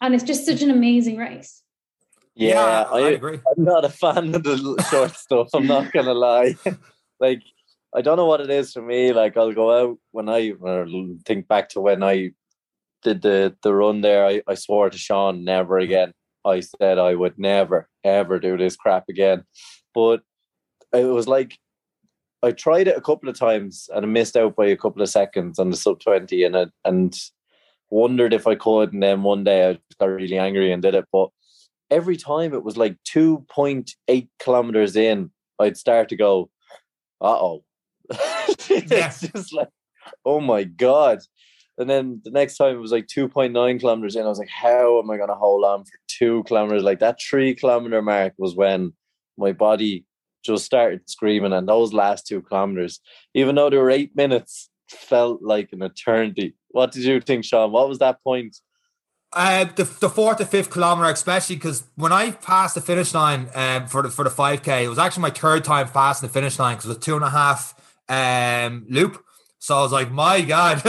And 0.00 0.14
it's 0.14 0.22
just 0.22 0.46
such 0.46 0.62
an 0.62 0.70
amazing 0.70 1.16
race. 1.16 1.62
Yeah, 2.36 2.50
yeah 2.50 2.82
I, 2.82 2.98
I, 2.98 3.10
agree. 3.10 3.40
I'm 3.56 3.64
not 3.64 3.86
a 3.86 3.88
fan 3.88 4.34
of 4.34 4.42
the 4.42 4.86
short 4.90 5.12
stuff. 5.16 5.48
I'm 5.54 5.66
not 5.66 5.90
gonna 5.90 6.12
lie. 6.12 6.54
like, 7.20 7.42
I 7.94 8.02
don't 8.02 8.18
know 8.18 8.26
what 8.26 8.42
it 8.42 8.50
is 8.50 8.72
for 8.72 8.82
me. 8.82 9.12
Like, 9.12 9.38
I'll 9.38 9.54
go 9.54 9.90
out 9.90 9.98
when 10.12 10.28
I 10.28 10.52
think 11.24 11.48
back 11.48 11.70
to 11.70 11.80
when 11.80 12.02
I 12.02 12.32
did 13.02 13.22
the 13.22 13.56
the 13.62 13.74
run 13.74 14.02
there. 14.02 14.26
I, 14.26 14.42
I 14.46 14.54
swore 14.54 14.90
to 14.90 14.98
Sean 14.98 15.44
never 15.44 15.80
mm. 15.80 15.84
again. 15.84 16.12
I 16.44 16.60
said 16.60 16.98
I 16.98 17.14
would 17.14 17.38
never 17.38 17.88
ever 18.04 18.38
do 18.38 18.58
this 18.58 18.76
crap 18.76 19.04
again. 19.08 19.44
But 19.94 20.20
it 20.92 21.04
was 21.04 21.26
like 21.26 21.58
I 22.42 22.52
tried 22.52 22.88
it 22.88 22.98
a 22.98 23.00
couple 23.00 23.30
of 23.30 23.38
times 23.38 23.88
and 23.94 24.04
I 24.04 24.08
missed 24.08 24.36
out 24.36 24.56
by 24.56 24.66
a 24.66 24.76
couple 24.76 25.00
of 25.00 25.08
seconds 25.08 25.58
on 25.58 25.70
the 25.70 25.76
sub 25.76 26.00
twenty, 26.00 26.44
and 26.44 26.54
I, 26.54 26.66
and 26.84 27.16
wondered 27.88 28.34
if 28.34 28.46
I 28.46 28.56
could. 28.56 28.92
And 28.92 29.02
then 29.02 29.22
one 29.22 29.44
day 29.44 29.70
I 29.70 29.78
got 29.98 30.06
really 30.06 30.38
angry 30.38 30.70
and 30.70 30.82
did 30.82 30.94
it, 30.94 31.06
but 31.10 31.30
every 31.90 32.16
time 32.16 32.54
it 32.54 32.64
was 32.64 32.76
like 32.76 32.96
2.8 33.04 34.28
kilometers 34.38 34.96
in, 34.96 35.30
I'd 35.58 35.76
start 35.76 36.08
to 36.10 36.16
go, 36.16 36.50
uh 37.20 37.38
oh. 37.38 37.64
it's 38.10 39.20
just 39.20 39.52
like, 39.52 39.68
oh 40.24 40.40
my 40.40 40.64
God. 40.64 41.20
And 41.78 41.90
then 41.90 42.20
the 42.24 42.30
next 42.30 42.56
time 42.56 42.74
it 42.74 42.80
was 42.80 42.92
like 42.92 43.06
2.9 43.06 43.80
kilometers 43.80 44.16
in. 44.16 44.24
I 44.24 44.28
was 44.28 44.38
like, 44.38 44.48
how 44.48 44.98
am 44.98 45.10
I 45.10 45.16
going 45.16 45.28
to 45.28 45.34
hold 45.34 45.64
on 45.64 45.84
for 45.84 45.98
two 46.08 46.42
kilometers? 46.44 46.82
Like 46.82 47.00
that 47.00 47.20
three 47.20 47.54
kilometer 47.54 48.00
mark 48.00 48.32
was 48.38 48.56
when 48.56 48.92
my 49.36 49.52
body 49.52 50.06
just 50.44 50.64
started 50.64 51.08
screaming. 51.08 51.52
And 51.52 51.68
those 51.68 51.92
last 51.92 52.26
two 52.26 52.40
kilometers, 52.40 53.00
even 53.34 53.54
though 53.56 53.68
they 53.68 53.76
were 53.76 53.90
eight 53.90 54.16
minutes, 54.16 54.70
felt 54.88 55.42
like 55.42 55.70
an 55.72 55.82
eternity. 55.82 56.54
What 56.68 56.92
did 56.92 57.04
you 57.04 57.20
think, 57.20 57.44
Sean? 57.44 57.72
What 57.72 57.88
was 57.88 57.98
that 57.98 58.22
point? 58.22 58.56
Uh, 59.36 59.64
the, 59.76 59.84
the 59.84 60.08
fourth 60.08 60.38
to 60.38 60.46
fifth 60.46 60.70
kilometer, 60.70 61.10
especially 61.10 61.56
because 61.56 61.84
when 61.96 62.10
I 62.10 62.30
passed 62.30 62.74
the 62.74 62.80
finish 62.80 63.12
line 63.12 63.50
um, 63.54 63.86
for 63.86 64.00
the 64.00 64.08
for 64.08 64.24
the 64.24 64.30
five 64.30 64.62
k, 64.62 64.86
it 64.86 64.88
was 64.88 64.98
actually 64.98 65.24
my 65.24 65.30
third 65.30 65.62
time 65.62 65.88
passing 65.88 66.26
the 66.26 66.32
finish 66.32 66.58
line 66.58 66.76
because 66.76 66.86
it 66.86 66.96
was 66.96 67.04
two 67.04 67.16
and 67.16 67.24
a 67.24 67.28
half 67.28 67.74
um, 68.08 68.86
loop. 68.88 69.22
So 69.58 69.76
I 69.76 69.82
was 69.82 69.92
like, 69.92 70.10
my 70.10 70.40
God, 70.40 70.78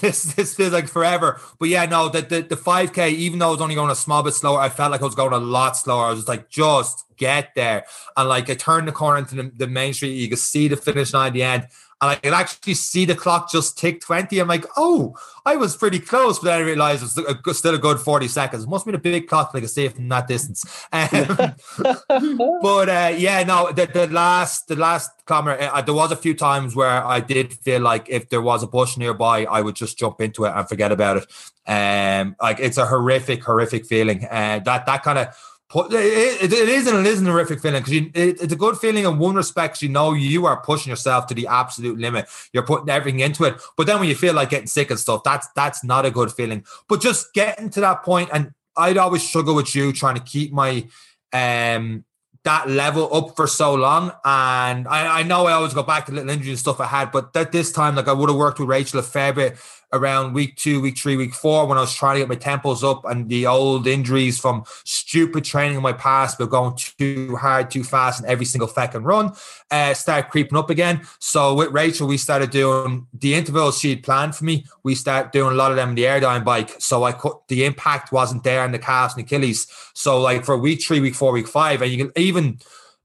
this 0.00 0.24
this 0.34 0.56
feels 0.56 0.72
like 0.72 0.88
forever. 0.88 1.40
But 1.60 1.68
yeah, 1.68 1.86
no, 1.86 2.08
the 2.08 2.22
the 2.22 2.40
the 2.42 2.56
five 2.56 2.92
k, 2.92 3.10
even 3.10 3.38
though 3.38 3.48
I 3.48 3.50
was 3.52 3.60
only 3.60 3.76
going 3.76 3.90
a 3.90 3.94
small 3.94 4.24
bit 4.24 4.34
slower, 4.34 4.58
I 4.58 4.68
felt 4.68 4.90
like 4.90 5.02
I 5.02 5.04
was 5.04 5.14
going 5.14 5.32
a 5.32 5.38
lot 5.38 5.76
slower. 5.76 6.06
I 6.06 6.10
was 6.10 6.18
just 6.18 6.28
like, 6.28 6.48
just 6.50 7.04
get 7.16 7.54
there, 7.54 7.84
and 8.16 8.28
like 8.28 8.50
I 8.50 8.54
turned 8.54 8.88
the 8.88 8.92
corner 8.92 9.18
into 9.18 9.36
the, 9.36 9.52
the 9.54 9.68
main 9.68 9.94
street, 9.94 10.14
you 10.14 10.28
could 10.28 10.38
see 10.38 10.66
the 10.66 10.76
finish 10.76 11.12
line 11.12 11.28
at 11.28 11.32
the 11.34 11.44
end, 11.44 11.68
and 12.02 12.10
I 12.10 12.16
could 12.16 12.32
actually 12.32 12.74
see 12.74 13.04
the 13.04 13.14
clock 13.14 13.48
just 13.48 13.78
tick 13.78 14.00
20. 14.00 14.40
I'm 14.40 14.48
like, 14.48 14.66
oh, 14.76 15.16
I 15.46 15.54
was 15.54 15.76
pretty 15.76 16.00
close, 16.00 16.40
but 16.40 16.46
then 16.46 16.58
I 16.58 16.64
realized 16.64 17.04
it's 17.04 17.58
still 17.58 17.74
a 17.76 17.78
good 17.78 18.00
40 18.00 18.26
seconds. 18.26 18.64
It 18.64 18.68
must 18.68 18.84
be 18.84 18.92
a 18.92 18.98
big 18.98 19.28
clock, 19.28 19.54
like 19.54 19.62
a 19.62 19.68
safe 19.68 19.94
from 19.94 20.08
that 20.08 20.26
distance. 20.26 20.64
Um, 20.92 21.54
but 22.60 22.88
uh, 22.88 23.14
yeah, 23.16 23.44
no, 23.44 23.70
the, 23.70 23.86
the 23.86 24.08
last 24.08 24.66
the 24.66 24.74
last 24.74 25.10
kilometer, 25.26 25.62
uh, 25.62 25.80
there 25.82 25.94
was 25.94 26.10
a 26.10 26.16
few 26.16 26.34
times 26.34 26.74
where 26.74 27.04
I 27.06 27.20
did 27.20 27.52
feel 27.52 27.80
like 27.80 28.08
if 28.08 28.28
there 28.30 28.42
was 28.42 28.64
a 28.64 28.66
bush 28.66 28.96
nearby, 28.96 29.44
I 29.44 29.60
would 29.60 29.76
just 29.76 29.96
jump 29.96 30.20
into 30.20 30.44
it 30.44 30.52
and 30.56 30.68
forget 30.68 30.90
about 30.90 31.18
it. 31.18 31.26
Um, 31.68 32.34
like 32.42 32.58
it's 32.58 32.78
a 32.78 32.86
horrific, 32.86 33.44
horrific 33.44 33.86
feeling. 33.86 34.24
And 34.24 34.62
uh, 34.62 34.72
that 34.72 34.86
that 34.86 35.04
kind 35.04 35.18
of 35.18 35.28
it, 35.74 36.52
it, 36.52 36.68
is 36.68 36.86
and 36.86 36.98
it 36.98 37.06
is 37.06 37.20
an 37.20 37.26
horrific 37.26 37.60
feeling 37.60 37.82
because 37.82 37.94
it, 37.94 38.10
it's 38.14 38.52
a 38.52 38.56
good 38.56 38.76
feeling 38.76 39.04
in 39.04 39.18
one 39.18 39.34
respect. 39.34 39.82
You 39.82 39.88
know, 39.88 40.12
you 40.12 40.46
are 40.46 40.60
pushing 40.62 40.90
yourself 40.90 41.26
to 41.28 41.34
the 41.34 41.46
absolute 41.46 41.98
limit. 41.98 42.26
You're 42.52 42.64
putting 42.64 42.88
everything 42.88 43.20
into 43.20 43.44
it. 43.44 43.60
But 43.76 43.86
then 43.86 43.98
when 44.00 44.08
you 44.08 44.14
feel 44.14 44.34
like 44.34 44.50
getting 44.50 44.66
sick 44.66 44.90
and 44.90 44.98
stuff, 44.98 45.22
that's 45.24 45.48
that's 45.54 45.84
not 45.84 46.06
a 46.06 46.10
good 46.10 46.32
feeling. 46.32 46.64
But 46.88 47.00
just 47.00 47.32
getting 47.34 47.70
to 47.70 47.80
that 47.80 48.02
point, 48.02 48.30
and 48.32 48.52
I'd 48.76 48.98
always 48.98 49.26
struggle 49.26 49.54
with 49.54 49.74
you 49.74 49.92
trying 49.92 50.16
to 50.16 50.22
keep 50.22 50.52
my 50.52 50.86
um 51.32 52.04
that 52.44 52.68
level 52.68 53.14
up 53.14 53.36
for 53.36 53.46
so 53.46 53.74
long. 53.74 54.12
And 54.24 54.88
I, 54.88 55.20
I 55.20 55.22
know 55.22 55.46
I 55.46 55.52
always 55.52 55.74
go 55.74 55.82
back 55.82 56.06
to 56.06 56.12
little 56.12 56.28
injuries 56.28 56.50
and 56.50 56.58
stuff 56.58 56.80
I 56.80 56.86
had, 56.86 57.12
but 57.12 57.32
that 57.34 57.52
this 57.52 57.70
time, 57.72 57.94
like 57.94 58.08
I 58.08 58.12
would 58.12 58.28
have 58.28 58.38
worked 58.38 58.58
with 58.58 58.68
Rachel 58.68 58.98
a 58.98 59.02
fair 59.02 59.32
bit 59.32 59.56
around 59.92 60.32
week 60.32 60.56
two, 60.56 60.80
week 60.80 60.96
three, 60.96 61.16
week 61.16 61.34
four 61.34 61.66
when 61.66 61.78
I 61.78 61.82
was 61.82 61.94
trying 61.94 62.14
to 62.14 62.20
get 62.20 62.28
my 62.28 62.36
tempos 62.36 62.82
up 62.82 63.04
and 63.04 63.28
the 63.28 63.46
old 63.46 63.86
injuries 63.86 64.38
from 64.38 64.64
stupid 64.84 65.44
training 65.44 65.76
in 65.76 65.82
my 65.82 65.92
past, 65.92 66.38
but 66.38 66.50
going 66.50 66.76
too 66.76 67.36
hard, 67.36 67.70
too 67.70 67.84
fast 67.84 68.22
in 68.22 68.28
every 68.28 68.46
single 68.46 68.68
fucking 68.68 69.02
run, 69.02 69.32
uh, 69.70 69.94
start 69.94 70.30
creeping 70.30 70.56
up 70.58 70.70
again. 70.70 71.02
So 71.18 71.54
with 71.54 71.70
Rachel, 71.70 72.06
we 72.06 72.16
started 72.16 72.50
doing 72.50 73.06
the 73.12 73.34
intervals 73.34 73.78
she'd 73.78 74.02
planned 74.02 74.34
for 74.34 74.44
me. 74.44 74.66
We 74.82 74.94
started 74.94 75.30
doing 75.32 75.52
a 75.52 75.56
lot 75.56 75.70
of 75.70 75.76
them 75.76 75.90
in 75.90 75.94
the 75.94 76.04
airdyne 76.04 76.44
bike. 76.44 76.74
So 76.78 77.04
I 77.04 77.12
could, 77.12 77.34
the 77.48 77.64
impact 77.64 78.12
wasn't 78.12 78.44
there 78.44 78.64
in 78.64 78.72
the 78.72 78.78
calves 78.78 79.14
and 79.14 79.24
Achilles. 79.24 79.66
So 79.94 80.20
like 80.20 80.44
for 80.44 80.56
week 80.56 80.82
three, 80.82 81.00
week 81.00 81.14
four, 81.14 81.32
week 81.32 81.48
five, 81.48 81.82
and 81.82 81.90
you 81.90 81.98
can 81.98 82.12
even 82.16 82.58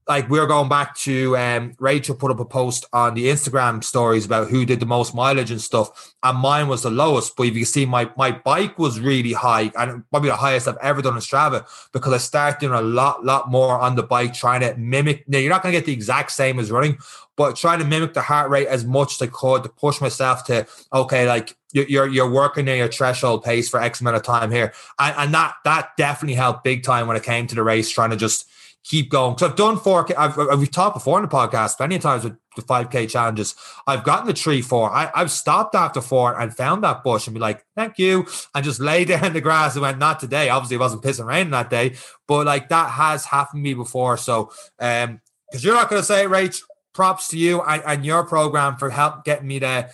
like 0.08 0.30
we're 0.30 0.46
going 0.46 0.70
back 0.70 0.96
to 0.96 1.36
um, 1.36 1.74
Rachel 1.78 2.14
put 2.14 2.30
up 2.30 2.40
a 2.40 2.44
post 2.44 2.86
on 2.94 3.12
the 3.12 3.26
Instagram 3.26 3.84
stories 3.84 4.24
about 4.24 4.48
who 4.48 4.64
did 4.64 4.80
the 4.80 4.86
most 4.86 5.14
mileage 5.14 5.50
and 5.50 5.60
stuff, 5.60 6.14
and 6.22 6.38
mine 6.38 6.66
was 6.66 6.82
the 6.82 6.90
lowest. 6.90 7.36
But 7.36 7.48
if 7.48 7.54
you 7.54 7.60
can 7.60 7.66
see, 7.66 7.84
my 7.84 8.10
my 8.16 8.32
bike 8.32 8.78
was 8.78 8.98
really 8.98 9.34
high 9.34 9.70
and 9.78 10.08
probably 10.10 10.30
the 10.30 10.36
highest 10.36 10.66
I've 10.66 10.78
ever 10.78 11.02
done 11.02 11.14
in 11.14 11.20
Strava 11.20 11.66
because 11.92 12.14
I 12.14 12.18
started 12.18 12.58
doing 12.58 12.72
a 12.72 12.80
lot 12.80 13.22
lot 13.22 13.50
more 13.50 13.78
on 13.78 13.96
the 13.96 14.02
bike, 14.02 14.32
trying 14.32 14.60
to 14.60 14.74
mimic. 14.76 15.28
Now 15.28 15.38
you're 15.38 15.50
not 15.50 15.62
going 15.62 15.74
to 15.74 15.78
get 15.78 15.84
the 15.84 15.92
exact 15.92 16.30
same 16.30 16.58
as 16.58 16.70
running, 16.70 16.96
but 17.36 17.56
trying 17.56 17.78
to 17.80 17.84
mimic 17.84 18.14
the 18.14 18.22
heart 18.22 18.50
rate 18.50 18.68
as 18.68 18.86
much 18.86 19.14
as 19.14 19.28
I 19.28 19.30
could 19.30 19.62
to 19.64 19.68
push 19.68 20.00
myself 20.00 20.44
to 20.44 20.66
okay, 20.90 21.28
like 21.28 21.54
you're 21.74 22.06
you're 22.06 22.30
working 22.30 22.64
near 22.64 22.76
your 22.76 22.88
threshold 22.88 23.44
pace 23.44 23.68
for 23.68 23.78
X 23.78 24.00
amount 24.00 24.16
of 24.16 24.22
time 24.22 24.50
here, 24.50 24.72
and, 24.98 25.14
and 25.18 25.34
that 25.34 25.56
that 25.64 25.90
definitely 25.98 26.36
helped 26.36 26.64
big 26.64 26.82
time 26.82 27.06
when 27.06 27.16
it 27.18 27.22
came 27.22 27.46
to 27.46 27.54
the 27.54 27.62
race, 27.62 27.90
trying 27.90 28.08
to 28.08 28.16
just 28.16 28.46
keep 28.88 29.10
going. 29.10 29.34
Because 29.34 29.50
I've 29.50 29.56
done 29.56 29.76
4K. 29.76 30.14
I've, 30.16 30.38
I've, 30.38 30.58
we've 30.58 30.70
talked 30.70 30.94
before 30.94 31.18
in 31.18 31.22
the 31.22 31.28
podcast 31.28 31.78
of 31.78 32.00
times 32.00 32.24
with 32.24 32.36
the 32.56 32.62
5K 32.62 33.08
challenges. 33.08 33.54
I've 33.86 34.02
gotten 34.02 34.26
the 34.26 34.32
three, 34.32 34.62
four. 34.62 34.90
I, 34.90 35.10
I've 35.14 35.30
stopped 35.30 35.74
after 35.74 36.00
four 36.00 36.40
and 36.40 36.56
found 36.56 36.82
that 36.84 37.04
bush 37.04 37.26
and 37.26 37.34
be 37.34 37.40
like, 37.40 37.64
thank 37.76 37.98
you. 37.98 38.26
And 38.54 38.64
just 38.64 38.80
lay 38.80 39.04
down 39.04 39.26
in 39.26 39.32
the 39.34 39.40
grass 39.40 39.74
and 39.74 39.82
went, 39.82 39.98
not 39.98 40.20
today. 40.20 40.48
Obviously, 40.48 40.76
it 40.76 40.80
wasn't 40.80 41.02
pissing 41.02 41.26
rain 41.26 41.50
that 41.50 41.70
day, 41.70 41.96
but 42.26 42.46
like 42.46 42.70
that 42.70 42.90
has 42.90 43.26
happened 43.26 43.60
to 43.60 43.62
me 43.62 43.74
before. 43.74 44.16
So, 44.16 44.50
um, 44.78 45.20
because 45.50 45.64
you're 45.64 45.74
not 45.74 45.88
going 45.88 46.02
to 46.02 46.06
say 46.06 46.24
it, 46.24 46.28
Rach, 46.28 46.60
props 46.92 47.28
to 47.28 47.38
you 47.38 47.62
and, 47.62 47.82
and 47.86 48.04
your 48.04 48.24
program 48.24 48.76
for 48.76 48.90
help 48.90 49.24
getting 49.24 49.48
me 49.48 49.58
there 49.58 49.90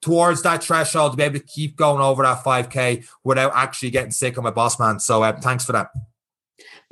towards 0.00 0.42
that 0.42 0.62
threshold 0.62 1.12
to 1.12 1.16
be 1.16 1.22
able 1.22 1.38
to 1.38 1.44
keep 1.44 1.76
going 1.76 2.00
over 2.00 2.22
that 2.22 2.44
5K 2.44 3.06
without 3.24 3.52
actually 3.54 3.90
getting 3.90 4.10
sick 4.10 4.36
of 4.36 4.44
my 4.44 4.50
boss 4.50 4.78
man. 4.78 4.98
So, 4.98 5.22
uh, 5.22 5.32
thanks 5.40 5.64
for 5.64 5.72
that. 5.72 5.90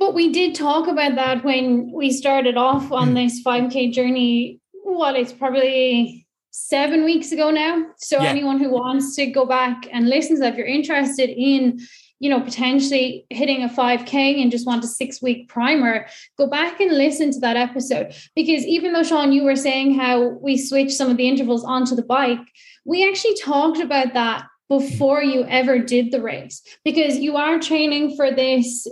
But 0.01 0.15
we 0.15 0.31
did 0.31 0.55
talk 0.55 0.87
about 0.87 1.13
that 1.13 1.43
when 1.43 1.91
we 1.91 2.11
started 2.11 2.57
off 2.57 2.91
on 2.91 3.09
hmm. 3.09 3.13
this 3.13 3.43
5K 3.43 3.93
journey. 3.93 4.59
Well, 4.83 5.15
it's 5.15 5.31
probably 5.31 6.25
seven 6.49 7.05
weeks 7.05 7.31
ago 7.31 7.51
now. 7.51 7.85
So 7.97 8.19
yeah. 8.19 8.29
anyone 8.29 8.57
who 8.57 8.71
wants 8.71 9.15
to 9.17 9.27
go 9.27 9.45
back 9.45 9.87
and 9.91 10.09
listen 10.09 10.37
to 10.37 10.39
that, 10.39 10.53
if 10.53 10.57
you're 10.57 10.65
interested 10.65 11.29
in, 11.29 11.79
you 12.17 12.31
know, 12.31 12.41
potentially 12.41 13.27
hitting 13.29 13.63
a 13.63 13.69
5K 13.69 14.41
and 14.41 14.49
just 14.49 14.65
want 14.65 14.83
a 14.83 14.87
six 14.87 15.21
week 15.21 15.47
primer, 15.47 16.07
go 16.35 16.47
back 16.47 16.79
and 16.79 16.97
listen 16.97 17.29
to 17.33 17.39
that 17.41 17.55
episode. 17.55 18.11
Because 18.35 18.65
even 18.65 18.93
though 18.93 19.03
Sean, 19.03 19.31
you 19.31 19.43
were 19.43 19.55
saying 19.55 19.99
how 19.99 20.29
we 20.41 20.57
switched 20.57 20.93
some 20.93 21.11
of 21.11 21.17
the 21.17 21.27
intervals 21.27 21.63
onto 21.63 21.93
the 21.93 22.01
bike, 22.01 22.39
we 22.85 23.07
actually 23.07 23.35
talked 23.35 23.79
about 23.79 24.15
that 24.15 24.45
before 24.67 25.21
you 25.21 25.43
ever 25.43 25.77
did 25.77 26.11
the 26.11 26.21
race 26.21 26.63
because 26.83 27.17
you 27.17 27.37
are 27.37 27.59
training 27.59 28.15
for 28.15 28.31
this 28.31 28.87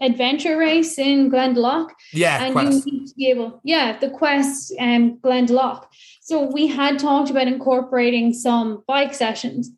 adventure 0.00 0.56
race 0.56 0.98
in 0.98 1.30
Glendalough. 1.30 1.90
Yeah, 2.12 2.42
and 2.42 2.52
quest. 2.52 2.86
you 2.86 2.92
need 2.92 3.06
to 3.06 3.14
be 3.14 3.30
able, 3.30 3.60
yeah, 3.64 3.98
the 3.98 4.10
quest 4.10 4.72
um 4.78 5.18
Glendalough. 5.18 5.84
So 6.20 6.50
we 6.50 6.66
had 6.66 6.98
talked 6.98 7.30
about 7.30 7.48
incorporating 7.48 8.32
some 8.32 8.82
bike 8.86 9.14
sessions. 9.14 9.70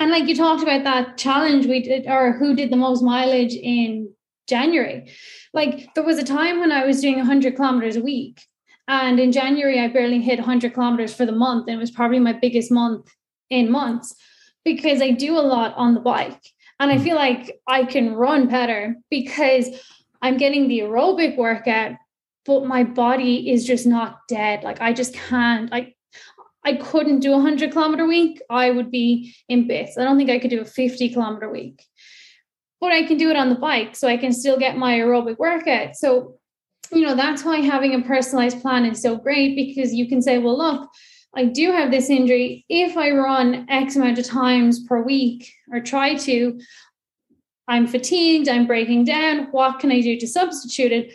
And 0.00 0.10
like 0.10 0.28
you 0.28 0.36
talked 0.36 0.62
about 0.62 0.84
that 0.84 1.18
challenge 1.18 1.66
we 1.66 1.82
did, 1.82 2.06
or 2.06 2.32
who 2.32 2.54
did 2.54 2.70
the 2.70 2.76
most 2.76 3.02
mileage 3.02 3.54
in 3.54 4.10
January. 4.48 5.10
Like 5.52 5.94
there 5.94 6.04
was 6.04 6.18
a 6.18 6.24
time 6.24 6.60
when 6.60 6.72
I 6.72 6.84
was 6.84 7.00
doing 7.00 7.16
100 7.16 7.56
kilometers 7.56 7.96
a 7.96 8.02
week. 8.02 8.42
And 8.86 9.18
in 9.18 9.32
January, 9.32 9.80
I 9.80 9.88
barely 9.88 10.20
hit 10.20 10.38
100 10.38 10.74
kilometers 10.74 11.14
for 11.14 11.24
the 11.24 11.32
month. 11.32 11.68
And 11.68 11.76
it 11.76 11.80
was 11.80 11.90
probably 11.90 12.18
my 12.18 12.34
biggest 12.34 12.70
month 12.70 13.10
in 13.48 13.70
months 13.70 14.14
because 14.64 15.00
I 15.00 15.10
do 15.10 15.38
a 15.38 15.40
lot 15.40 15.74
on 15.76 15.94
the 15.94 16.00
bike. 16.00 16.42
And 16.80 16.90
I 16.90 16.98
hmm. 16.98 17.04
feel 17.04 17.16
like 17.16 17.60
I 17.66 17.84
can 17.84 18.14
run 18.14 18.48
better 18.48 18.96
because 19.10 19.68
I'm 20.22 20.36
getting 20.36 20.68
the 20.68 20.80
aerobic 20.80 21.36
workout, 21.36 21.92
but 22.44 22.66
my 22.66 22.84
body 22.84 23.50
is 23.50 23.64
just 23.64 23.86
not 23.86 24.20
dead. 24.28 24.64
Like 24.64 24.80
I 24.80 24.92
just 24.92 25.14
can't. 25.14 25.72
I 25.72 25.94
I 26.64 26.74
couldn't 26.74 27.20
do 27.20 27.34
a 27.34 27.40
hundred 27.40 27.72
kilometer 27.72 28.06
week. 28.06 28.40
I 28.48 28.70
would 28.70 28.90
be 28.90 29.34
in 29.48 29.68
bits. 29.68 29.98
I 29.98 30.04
don't 30.04 30.16
think 30.16 30.30
I 30.30 30.38
could 30.38 30.50
do 30.50 30.62
a 30.62 30.64
50 30.64 31.10
kilometer 31.10 31.50
week. 31.50 31.84
But 32.80 32.92
I 32.92 33.04
can 33.04 33.18
do 33.18 33.30
it 33.30 33.36
on 33.36 33.50
the 33.50 33.54
bike, 33.54 33.94
so 33.96 34.08
I 34.08 34.16
can 34.16 34.32
still 34.32 34.58
get 34.58 34.76
my 34.76 34.98
aerobic 34.98 35.38
workout. 35.38 35.94
So, 35.94 36.38
you 36.90 37.02
know, 37.02 37.14
that's 37.14 37.44
why 37.44 37.58
having 37.58 37.94
a 37.94 38.06
personalized 38.06 38.62
plan 38.62 38.86
is 38.86 39.02
so 39.02 39.16
great 39.16 39.56
because 39.56 39.92
you 39.92 40.08
can 40.08 40.22
say, 40.22 40.38
well, 40.38 40.56
look, 40.56 40.90
I 41.36 41.46
do 41.46 41.72
have 41.72 41.90
this 41.90 42.10
injury. 42.10 42.64
If 42.68 42.96
I 42.96 43.10
run 43.10 43.66
X 43.68 43.96
amount 43.96 44.18
of 44.18 44.26
times 44.26 44.84
per 44.84 45.02
week 45.02 45.52
or 45.72 45.80
try 45.80 46.14
to, 46.16 46.60
I'm 47.66 47.86
fatigued, 47.86 48.48
I'm 48.48 48.66
breaking 48.66 49.04
down. 49.04 49.48
What 49.50 49.80
can 49.80 49.90
I 49.90 50.00
do 50.00 50.18
to 50.18 50.26
substitute 50.26 50.92
it? 50.92 51.14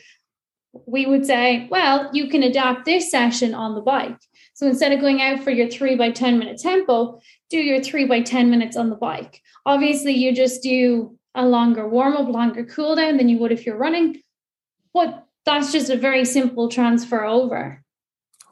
We 0.85 1.05
would 1.05 1.25
say, 1.25 1.67
well, 1.71 2.09
you 2.13 2.27
can 2.27 2.43
adapt 2.43 2.85
this 2.85 3.09
session 3.09 3.53
on 3.53 3.75
the 3.75 3.81
bike. 3.81 4.17
So 4.53 4.67
instead 4.67 4.91
of 4.91 4.99
going 4.99 5.21
out 5.21 5.39
for 5.43 5.51
your 5.51 5.69
three 5.69 5.95
by 5.95 6.11
10 6.11 6.37
minute 6.37 6.59
tempo, 6.59 7.21
do 7.49 7.57
your 7.57 7.81
three 7.81 8.05
by 8.05 8.21
10 8.21 8.49
minutes 8.49 8.75
on 8.75 8.89
the 8.89 8.95
bike. 8.95 9.41
Obviously, 9.65 10.13
you 10.13 10.35
just 10.35 10.61
do 10.61 11.17
a 11.33 11.45
longer 11.45 11.87
warm 11.87 12.17
up, 12.17 12.27
longer 12.27 12.65
cool 12.65 12.95
down 12.95 13.17
than 13.17 13.29
you 13.29 13.37
would 13.37 13.51
if 13.51 13.65
you're 13.65 13.77
running. 13.77 14.21
But 14.93 15.25
that's 15.45 15.71
just 15.71 15.89
a 15.89 15.97
very 15.97 16.25
simple 16.25 16.69
transfer 16.69 17.23
over. 17.23 17.83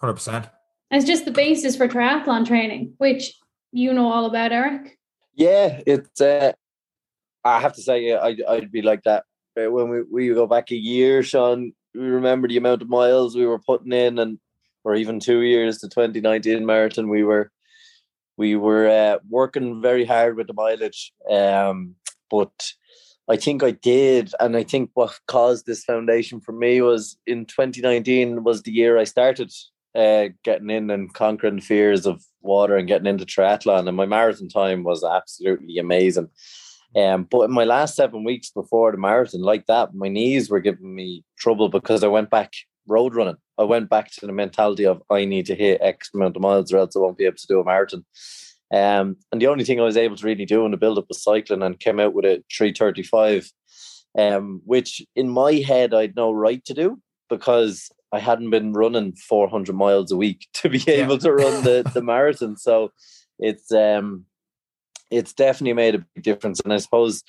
100%. 0.02 0.50
It's 0.92 1.06
just 1.06 1.26
the 1.26 1.32
basis 1.32 1.76
for 1.76 1.88
triathlon 1.88 2.46
training, 2.46 2.94
which 2.98 3.34
you 3.72 3.94
know 3.94 4.12
all 4.12 4.26
about, 4.26 4.52
Eric. 4.52 4.98
Yeah, 5.36 5.82
it's. 5.86 6.22
Uh, 6.22 6.54
I 7.44 7.60
have 7.60 7.74
to 7.74 7.82
say, 7.82 8.14
I'd, 8.14 8.42
I'd 8.44 8.72
be 8.72 8.82
like 8.82 9.04
that 9.04 9.24
uh, 9.58 9.72
when 9.72 9.90
we, 9.90 10.02
we 10.04 10.34
go 10.34 10.48
back 10.48 10.72
a 10.72 10.76
year, 10.76 11.24
Sean. 11.24 11.74
We 11.94 12.02
remember 12.02 12.48
the 12.48 12.58
amount 12.58 12.82
of 12.82 12.90
miles 12.90 13.36
we 13.36 13.46
were 13.46 13.60
putting 13.60 13.92
in, 13.92 14.20
and 14.20 14.40
or 14.84 14.96
even 14.96 15.20
two 15.20 15.42
years 15.42 15.80
to 15.80 15.90
2019 15.90 16.66
marathon, 16.66 17.10
we 17.10 17.24
were 17.24 17.52
we 18.38 18.56
were 18.56 18.88
uh, 18.88 19.18
working 19.30 19.82
very 19.82 20.06
hard 20.06 20.38
with 20.38 20.48
the 20.48 20.54
mileage. 20.54 21.12
Um, 21.30 21.96
but 22.30 22.72
I 23.28 23.36
think 23.36 23.64
I 23.64 23.72
did, 23.72 24.32
and 24.40 24.56
I 24.56 24.64
think 24.64 24.92
what 24.94 25.20
caused 25.28 25.66
this 25.66 25.84
foundation 25.84 26.40
for 26.40 26.54
me 26.54 26.82
was 26.82 27.18
in 27.28 27.46
2019 27.46 28.44
was 28.44 28.62
the 28.62 28.72
year 28.72 28.98
I 28.98 29.04
started 29.04 29.52
uh, 29.98 30.30
getting 30.44 30.70
in 30.70 30.92
and 30.92 31.14
conquering 31.14 31.60
fears 31.60 32.06
of 32.06 32.24
water 32.42 32.78
and 32.78 32.88
getting 32.88 33.08
into 33.08 33.26
triathlon. 33.26 33.88
And 33.88 33.98
my 33.98 34.06
marathon 34.06 34.48
time 34.48 34.84
was 34.84 35.04
absolutely 35.04 35.80
amazing. 35.80 36.30
Um, 36.96 37.28
but 37.30 37.42
in 37.42 37.52
my 37.52 37.64
last 37.64 37.96
seven 37.96 38.24
weeks 38.24 38.52
before 38.52 38.92
the 38.92 38.98
marathon, 38.98 39.42
like 39.42 39.66
that, 39.66 39.94
my 39.94 40.08
knees 40.08 40.50
were 40.50 40.60
giving 40.60 40.96
me 40.96 41.24
trouble 41.38 41.68
because 41.68 42.04
I 42.04 42.08
went 42.08 42.30
back 42.30 42.54
road 42.88 43.16
running. 43.16 43.38
I 43.58 43.64
went 43.64 43.90
back 43.90 44.12
to 44.12 44.26
the 44.26 44.32
mentality 44.32 44.86
of 44.86 45.02
I 45.10 45.26
need 45.26 45.48
to 45.48 45.56
hit 45.56 45.82
X 45.82 46.12
amount 46.14 46.36
of 46.36 46.42
miles 46.42 46.72
or 46.72 46.78
else 46.78 46.96
I 46.96 47.00
won't 47.00 47.18
be 47.18 47.26
able 47.26 47.38
to 47.38 47.48
do 47.48 47.60
a 47.60 47.66
marathon. 47.66 48.06
Um, 48.72 49.18
and 49.32 49.42
the 49.42 49.48
only 49.48 49.64
thing 49.64 49.80
I 49.80 49.84
was 49.84 49.98
able 49.98 50.16
to 50.16 50.26
really 50.26 50.46
do 50.46 50.66
in 50.66 50.72
the 50.72 50.78
build 50.78 50.98
up 50.98 51.06
was 51.08 51.24
cycling 51.24 51.64
and 51.64 51.80
came 51.80 52.00
out 52.00 52.14
with 52.14 52.26
a 52.26 52.44
335, 52.56 53.52
um, 54.18 54.62
which 54.66 55.02
in 55.16 55.30
my 55.30 55.54
head 55.54 55.94
I'd 55.94 56.16
no 56.16 56.32
right 56.32 56.64
to 56.66 56.74
do 56.74 57.02
because 57.30 57.90
I 58.12 58.20
hadn't 58.20 58.50
been 58.50 58.74
running 58.74 59.14
400 59.14 59.76
miles 59.76 60.12
a 60.12 60.18
week 60.18 60.48
to 60.56 60.70
be 60.70 60.84
able 60.90 61.16
yeah. 61.16 61.20
to 61.20 61.34
run 61.34 61.64
the, 61.64 61.90
the 61.94 62.02
marathon. 62.02 62.58
So 62.58 62.92
it's 63.40 63.72
um 63.72 64.26
it's 65.10 65.34
definitely 65.34 65.74
made 65.74 65.96
a 65.96 66.06
big 66.16 66.24
difference. 66.24 66.60
And 66.60 66.74
I 66.74 66.78
suppose 66.78 67.24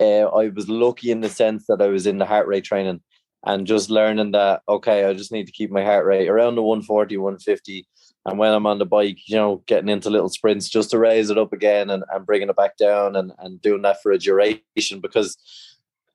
uh, 0.00 0.26
I 0.26 0.48
was 0.48 0.68
lucky 0.68 1.10
in 1.10 1.20
the 1.20 1.28
sense 1.28 1.66
that 1.68 1.82
I 1.82 1.88
was 1.88 2.06
in 2.06 2.18
the 2.18 2.24
heart 2.24 2.46
rate 2.46 2.64
training 2.64 3.00
and 3.44 3.66
just 3.66 3.90
learning 3.90 4.32
that 4.32 4.62
okay, 4.68 5.04
I 5.04 5.14
just 5.14 5.32
need 5.32 5.46
to 5.46 5.52
keep 5.52 5.70
my 5.70 5.84
heart 5.84 6.06
rate 6.06 6.28
around 6.28 6.54
the 6.54 6.62
140, 6.62 7.16
150. 7.16 7.86
And 8.26 8.38
when 8.38 8.52
I'm 8.52 8.66
on 8.66 8.78
the 8.78 8.84
bike, 8.84 9.18
you 9.26 9.36
know, 9.36 9.62
getting 9.66 9.88
into 9.88 10.10
little 10.10 10.28
sprints 10.28 10.68
just 10.68 10.90
to 10.90 10.98
raise 10.98 11.30
it 11.30 11.38
up 11.38 11.52
again 11.52 11.88
and, 11.88 12.04
and 12.12 12.26
bringing 12.26 12.50
it 12.50 12.56
back 12.56 12.76
down 12.76 13.16
and, 13.16 13.32
and 13.38 13.60
doing 13.62 13.82
that 13.82 14.02
for 14.02 14.12
a 14.12 14.18
duration 14.18 15.00
because 15.00 15.36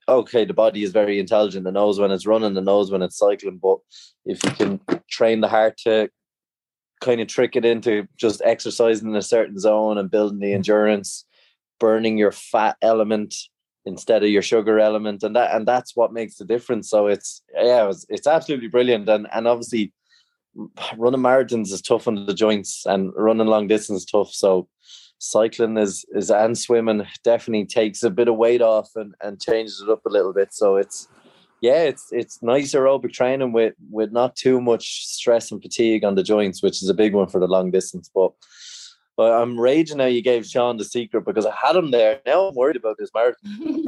okay, 0.07 0.45
the 0.45 0.53
body 0.53 0.83
is 0.83 0.91
very 0.91 1.19
intelligent. 1.19 1.67
It 1.67 1.71
knows 1.71 1.99
when 1.99 2.11
it's 2.11 2.27
running, 2.27 2.55
it 2.57 2.63
knows 2.63 2.91
when 2.91 3.01
it's 3.01 3.17
cycling. 3.17 3.57
But 3.57 3.79
if 4.25 4.43
you 4.43 4.51
can 4.51 4.81
train 5.09 5.41
the 5.41 5.47
heart 5.47 5.77
to 5.85 6.09
kind 7.01 7.21
of 7.21 7.27
trick 7.27 7.55
it 7.55 7.65
into 7.65 8.07
just 8.17 8.41
exercising 8.45 9.09
in 9.09 9.15
a 9.15 9.21
certain 9.21 9.59
zone 9.59 9.97
and 9.97 10.09
building 10.09 10.39
the 10.39 10.51
mm. 10.51 10.55
endurance, 10.55 11.25
burning 11.79 12.17
your 12.17 12.31
fat 12.31 12.77
element 12.81 13.35
instead 13.85 14.23
of 14.23 14.29
your 14.29 14.41
sugar 14.41 14.79
element, 14.79 15.23
and 15.23 15.35
that 15.35 15.53
and 15.53 15.67
that's 15.67 15.95
what 15.95 16.13
makes 16.13 16.35
the 16.35 16.45
difference. 16.45 16.89
So 16.89 17.07
it's 17.07 17.41
yeah, 17.53 17.89
it's, 17.89 18.05
it's 18.09 18.27
absolutely 18.27 18.69
brilliant, 18.69 19.09
and 19.09 19.27
and 19.33 19.47
obviously 19.47 19.93
running 20.97 21.21
marathons 21.21 21.71
is 21.71 21.81
tough 21.81 22.07
on 22.07 22.25
the 22.25 22.33
joints, 22.33 22.85
and 22.85 23.11
running 23.15 23.47
long 23.47 23.67
distance 23.67 24.01
is 24.01 24.05
tough. 24.05 24.31
So 24.31 24.67
cycling 25.23 25.77
is 25.77 26.05
is 26.13 26.29
and 26.29 26.57
swimming 26.57 27.07
definitely 27.23 27.65
takes 27.65 28.03
a 28.03 28.09
bit 28.09 28.27
of 28.27 28.35
weight 28.35 28.61
off 28.61 28.89
and 28.95 29.15
and 29.21 29.41
changes 29.41 29.81
it 29.81 29.89
up 29.89 30.05
a 30.05 30.09
little 30.09 30.33
bit. 30.33 30.53
So 30.53 30.75
it's 30.75 31.07
yeah, 31.61 31.83
it's 31.83 32.07
it's 32.11 32.43
nice 32.43 32.73
aerobic 32.73 33.13
training 33.13 33.53
with 33.53 33.73
with 33.89 34.11
not 34.11 34.35
too 34.35 34.59
much 34.59 35.05
stress 35.05 35.51
and 35.51 35.61
fatigue 35.61 36.03
on 36.03 36.15
the 36.15 36.23
joints, 36.23 36.61
which 36.61 36.83
is 36.83 36.89
a 36.89 36.93
big 36.93 37.13
one 37.13 37.27
for 37.27 37.39
the 37.39 37.47
long 37.47 37.71
distance. 37.71 38.09
But 38.13 38.33
but 39.15 39.31
I'm 39.31 39.59
raging 39.59 39.97
now 39.97 40.05
you 40.05 40.21
gave 40.21 40.45
Sean 40.45 40.77
the 40.77 40.83
secret 40.83 41.25
because 41.25 41.45
I 41.45 41.53
had 41.55 41.75
him 41.75 41.91
there. 41.91 42.19
Now 42.25 42.47
I'm 42.47 42.55
worried 42.55 42.75
about 42.75 42.97
this 42.97 43.11
marathon. 43.13 43.85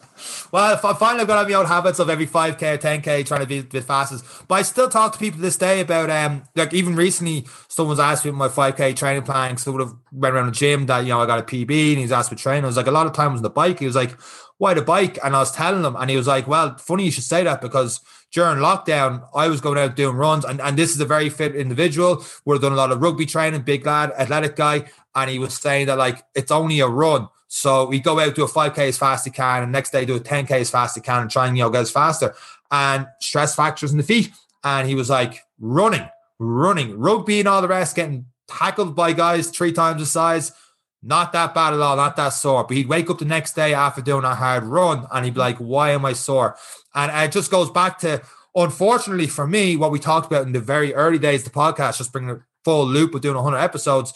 well, 0.52 0.80
I 0.82 0.94
finally 0.94 1.24
got 1.24 1.38
out 1.38 1.48
my 1.48 1.54
old 1.54 1.66
habits 1.66 1.98
of 1.98 2.10
every 2.10 2.26
5k 2.26 2.74
or 2.74 2.78
10k 2.78 3.26
trying 3.26 3.40
to 3.40 3.46
be 3.46 3.60
bit 3.62 3.84
fastest. 3.84 4.24
But 4.48 4.56
I 4.56 4.62
still 4.62 4.88
talk 4.88 5.12
to 5.12 5.18
people 5.18 5.40
this 5.40 5.56
day 5.56 5.80
about 5.80 6.10
um 6.10 6.44
like 6.56 6.72
even 6.74 6.96
recently 6.96 7.46
someone's 7.68 8.00
asked 8.00 8.24
me 8.24 8.30
my 8.30 8.48
5k 8.48 8.96
training 8.96 9.22
plan 9.22 9.52
because 9.52 9.66
I 9.66 9.70
would 9.70 9.80
have 9.80 9.94
went 10.12 10.34
around 10.34 10.46
the 10.46 10.52
gym 10.52 10.86
that 10.86 11.00
you 11.00 11.10
know 11.10 11.20
I 11.20 11.26
got 11.26 11.38
a 11.38 11.42
PB 11.42 11.90
and 11.90 11.98
he's 11.98 12.12
asked 12.12 12.30
me 12.30 12.36
training. 12.36 12.64
I 12.64 12.68
was 12.68 12.76
like 12.76 12.86
a 12.86 12.92
lot 12.92 13.06
of 13.06 13.12
times 13.12 13.38
on 13.38 13.42
the 13.42 13.50
bike. 13.50 13.78
He 13.78 13.86
was 13.86 13.96
like, 13.96 14.18
Why 14.58 14.74
the 14.74 14.82
bike? 14.82 15.18
And 15.24 15.34
I 15.36 15.40
was 15.40 15.52
telling 15.52 15.84
him 15.84 15.96
and 15.96 16.10
he 16.10 16.16
was 16.16 16.26
like, 16.26 16.46
Well, 16.46 16.76
funny 16.78 17.04
you 17.04 17.10
should 17.10 17.24
say 17.24 17.44
that 17.44 17.60
because 17.60 18.00
during 18.32 18.58
lockdown, 18.58 19.26
I 19.34 19.48
was 19.48 19.60
going 19.60 19.78
out 19.78 19.96
doing 19.96 20.14
runs, 20.14 20.44
and, 20.44 20.60
and 20.60 20.76
this 20.76 20.92
is 20.92 21.00
a 21.00 21.04
very 21.04 21.28
fit 21.30 21.56
individual. 21.56 22.24
We're 22.44 22.58
doing 22.58 22.74
a 22.74 22.76
lot 22.76 22.92
of 22.92 23.02
rugby 23.02 23.26
training, 23.26 23.62
big 23.62 23.84
lad, 23.84 24.12
athletic 24.12 24.54
guy, 24.54 24.88
and 25.14 25.30
he 25.30 25.38
was 25.38 25.54
saying 25.54 25.86
that 25.86 25.98
like 25.98 26.22
it's 26.34 26.52
only 26.52 26.80
a 26.80 26.86
run. 26.86 27.28
So 27.52 27.84
we 27.86 27.98
go 27.98 28.20
out 28.20 28.36
do 28.36 28.44
a 28.44 28.48
5k 28.48 28.78
as 28.78 28.96
fast 28.96 29.26
as 29.26 29.32
can, 29.32 29.64
and 29.64 29.72
next 29.72 29.90
day 29.90 30.04
do 30.04 30.14
a 30.14 30.20
10k 30.20 30.52
as 30.52 30.70
fast 30.70 30.96
as 30.96 31.02
can, 31.02 31.22
and 31.22 31.30
try 31.30 31.48
and 31.48 31.58
you 31.58 31.64
know 31.64 31.70
get 31.70 31.80
as 31.80 31.90
faster. 31.90 32.32
And 32.70 33.08
stress 33.20 33.56
factors 33.56 33.90
in 33.90 33.98
the 33.98 34.04
feet. 34.04 34.30
And 34.62 34.88
he 34.88 34.94
was 34.94 35.10
like 35.10 35.42
running, 35.58 36.08
running, 36.38 36.96
rugby 36.96 37.40
and 37.40 37.48
all 37.48 37.60
the 37.60 37.66
rest, 37.66 37.96
getting 37.96 38.26
tackled 38.46 38.94
by 38.94 39.12
guys 39.12 39.50
three 39.50 39.72
times 39.72 40.00
the 40.00 40.06
size. 40.06 40.52
Not 41.02 41.32
that 41.32 41.52
bad 41.52 41.74
at 41.74 41.80
all, 41.80 41.96
not 41.96 42.14
that 42.16 42.28
sore. 42.28 42.62
But 42.62 42.76
he'd 42.76 42.88
wake 42.88 43.10
up 43.10 43.18
the 43.18 43.24
next 43.24 43.54
day 43.54 43.74
after 43.74 44.00
doing 44.00 44.24
a 44.24 44.34
hard 44.36 44.62
run 44.62 45.08
and 45.10 45.24
he'd 45.24 45.34
be 45.34 45.40
like, 45.40 45.56
Why 45.58 45.90
am 45.90 46.04
I 46.04 46.12
sore? 46.12 46.56
And 46.94 47.10
it 47.10 47.32
just 47.32 47.50
goes 47.50 47.68
back 47.70 47.98
to, 48.00 48.22
unfortunately 48.54 49.26
for 49.26 49.46
me, 49.46 49.76
what 49.76 49.90
we 49.90 49.98
talked 49.98 50.26
about 50.26 50.46
in 50.46 50.52
the 50.52 50.60
very 50.60 50.94
early 50.94 51.18
days 51.18 51.44
of 51.44 51.52
the 51.52 51.58
podcast, 51.58 51.98
just 51.98 52.12
bringing 52.12 52.30
a 52.30 52.44
full 52.64 52.86
loop 52.86 53.12
of 53.12 53.22
doing 53.22 53.34
100 53.34 53.58
episodes. 53.58 54.12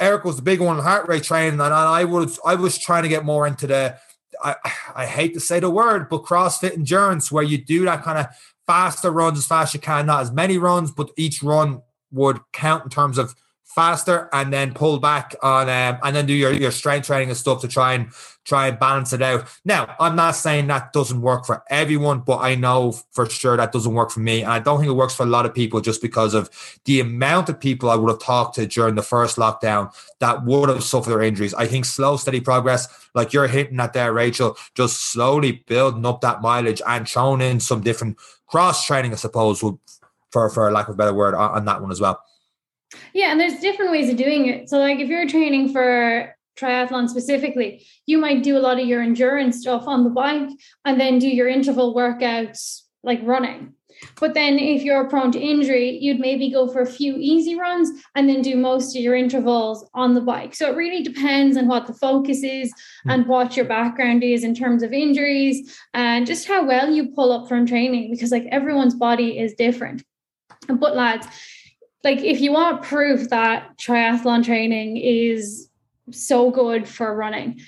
Eric 0.00 0.24
was 0.24 0.36
the 0.36 0.42
big 0.42 0.60
one, 0.60 0.78
heart 0.78 1.08
rate 1.08 1.22
training, 1.22 1.60
and 1.60 1.62
I 1.62 2.04
was 2.04 2.38
I 2.44 2.54
was 2.54 2.78
trying 2.78 3.04
to 3.04 3.08
get 3.08 3.24
more 3.24 3.46
into 3.46 3.66
the. 3.66 3.96
I, 4.42 4.56
I 4.96 5.06
hate 5.06 5.32
to 5.34 5.40
say 5.40 5.60
the 5.60 5.70
word, 5.70 6.08
but 6.08 6.24
CrossFit 6.24 6.72
endurance, 6.72 7.30
where 7.30 7.44
you 7.44 7.56
do 7.56 7.84
that 7.84 8.02
kind 8.02 8.18
of 8.18 8.26
faster 8.66 9.10
runs 9.10 9.38
as 9.38 9.46
fast 9.46 9.70
as 9.70 9.74
you 9.74 9.80
can, 9.80 10.06
not 10.06 10.22
as 10.22 10.32
many 10.32 10.58
runs, 10.58 10.90
but 10.90 11.10
each 11.16 11.42
run 11.42 11.82
would 12.10 12.40
count 12.52 12.84
in 12.84 12.90
terms 12.90 13.16
of 13.18 13.34
faster 13.64 14.28
and 14.32 14.52
then 14.52 14.72
pull 14.72 14.98
back 14.98 15.34
on 15.42 15.68
um, 15.68 15.98
and 16.02 16.14
then 16.14 16.26
do 16.26 16.32
your, 16.32 16.52
your 16.52 16.70
strength 16.70 17.06
training 17.06 17.28
and 17.28 17.36
stuff 17.36 17.60
to 17.60 17.68
try 17.68 17.94
and 17.94 18.10
try 18.44 18.68
and 18.68 18.78
balance 18.78 19.12
it 19.12 19.22
out. 19.22 19.48
Now, 19.64 19.96
I'm 19.98 20.14
not 20.14 20.36
saying 20.36 20.66
that 20.66 20.92
doesn't 20.92 21.20
work 21.20 21.46
for 21.46 21.64
everyone, 21.70 22.20
but 22.20 22.38
I 22.38 22.54
know 22.54 22.92
for 23.12 23.28
sure 23.28 23.56
that 23.56 23.72
doesn't 23.72 23.94
work 23.94 24.10
for 24.10 24.20
me. 24.20 24.42
And 24.42 24.52
I 24.52 24.58
don't 24.58 24.78
think 24.78 24.90
it 24.90 24.94
works 24.94 25.14
for 25.14 25.22
a 25.22 25.26
lot 25.26 25.46
of 25.46 25.54
people 25.54 25.80
just 25.80 26.02
because 26.02 26.34
of 26.34 26.50
the 26.84 27.00
amount 27.00 27.48
of 27.48 27.58
people 27.58 27.90
I 27.90 27.96
would 27.96 28.10
have 28.10 28.20
talked 28.20 28.56
to 28.56 28.66
during 28.66 28.94
the 28.94 29.02
first 29.02 29.38
lockdown 29.38 29.92
that 30.20 30.44
would 30.44 30.68
have 30.68 30.84
suffered 30.84 31.10
their 31.10 31.22
injuries. 31.22 31.54
I 31.54 31.66
think 31.66 31.86
slow, 31.86 32.16
steady 32.16 32.40
progress, 32.40 32.86
like 33.14 33.32
you're 33.32 33.48
hitting 33.48 33.80
at 33.80 33.94
there, 33.94 34.12
Rachel, 34.12 34.56
just 34.74 35.12
slowly 35.12 35.64
building 35.66 36.04
up 36.04 36.20
that 36.20 36.42
mileage 36.42 36.82
and 36.86 37.08
throwing 37.08 37.40
in 37.40 37.60
some 37.60 37.80
different 37.80 38.18
cross 38.46 38.86
training, 38.86 39.12
I 39.12 39.16
suppose, 39.16 39.62
would, 39.62 39.78
for, 40.30 40.50
for 40.50 40.70
lack 40.70 40.88
of 40.88 40.94
a 40.94 40.98
better 40.98 41.14
word, 41.14 41.34
on 41.34 41.64
that 41.64 41.80
one 41.80 41.90
as 41.90 42.00
well. 42.00 42.22
Yeah, 43.12 43.30
and 43.30 43.40
there's 43.40 43.60
different 43.60 43.90
ways 43.90 44.10
of 44.10 44.16
doing 44.16 44.48
it. 44.48 44.68
So, 44.68 44.78
like 44.78 44.98
if 44.98 45.08
you're 45.08 45.28
training 45.28 45.72
for 45.72 46.34
triathlon 46.58 47.08
specifically, 47.08 47.86
you 48.06 48.18
might 48.18 48.42
do 48.42 48.56
a 48.56 48.60
lot 48.60 48.80
of 48.80 48.86
your 48.86 49.02
endurance 49.02 49.60
stuff 49.60 49.86
on 49.86 50.04
the 50.04 50.10
bike 50.10 50.50
and 50.84 51.00
then 51.00 51.18
do 51.18 51.28
your 51.28 51.48
interval 51.48 51.94
workouts 51.94 52.82
like 53.02 53.20
running. 53.22 53.74
But 54.20 54.34
then 54.34 54.58
if 54.58 54.82
you're 54.82 55.08
prone 55.08 55.32
to 55.32 55.40
injury, 55.40 55.98
you'd 55.98 56.20
maybe 56.20 56.50
go 56.50 56.68
for 56.68 56.80
a 56.80 56.86
few 56.86 57.16
easy 57.16 57.54
runs 57.54 57.90
and 58.14 58.28
then 58.28 58.42
do 58.42 58.56
most 58.56 58.96
of 58.96 59.02
your 59.02 59.14
intervals 59.14 59.88
on 59.94 60.14
the 60.14 60.20
bike. 60.20 60.54
So 60.54 60.70
it 60.70 60.76
really 60.76 61.02
depends 61.02 61.56
on 61.56 61.68
what 61.68 61.86
the 61.86 61.94
focus 61.94 62.42
is 62.42 62.72
hmm. 63.04 63.10
and 63.10 63.26
what 63.26 63.56
your 63.56 63.66
background 63.66 64.22
is 64.22 64.44
in 64.44 64.54
terms 64.54 64.82
of 64.82 64.92
injuries 64.92 65.78
and 65.94 66.26
just 66.26 66.48
how 66.48 66.66
well 66.66 66.90
you 66.90 67.12
pull 67.12 67.32
up 67.32 67.48
from 67.48 67.66
training 67.66 68.10
because 68.10 68.30
like 68.30 68.46
everyone's 68.50 68.94
body 68.94 69.38
is 69.38 69.54
different. 69.54 70.02
But 70.68 70.96
lads, 70.96 71.26
like 72.04 72.20
if 72.20 72.40
you 72.40 72.52
want 72.52 72.82
proof 72.82 73.28
that 73.30 73.76
triathlon 73.78 74.44
training 74.44 74.96
is 74.96 75.68
so 76.10 76.50
good 76.50 76.86
for 76.86 77.14
running 77.14 77.60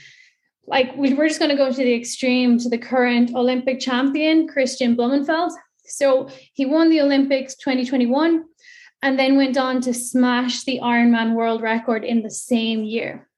like 0.67 0.95
we, 0.97 1.15
we're 1.15 1.29
just 1.29 1.39
going 1.39 1.51
to 1.51 1.57
go 1.57 1.71
to 1.71 1.77
the 1.77 1.95
extreme 1.95 2.59
to 2.59 2.69
the 2.69 2.79
current 2.79 3.35
olympic 3.35 3.81
champion 3.81 4.47
Kristian 4.49 4.97
Blummenfelt 4.97 5.53
so 5.85 6.29
he 6.53 6.67
won 6.67 6.91
the 6.91 7.01
olympics 7.01 7.55
2021 7.57 8.45
and 9.03 9.19
then 9.19 9.37
went 9.37 9.57
on 9.57 9.81
to 9.83 9.95
smash 9.95 10.65
the 10.65 10.81
ironman 10.83 11.35
world 11.35 11.63
record 11.63 12.03
in 12.03 12.23
the 12.23 12.31
same 12.31 12.83
year. 12.83 13.29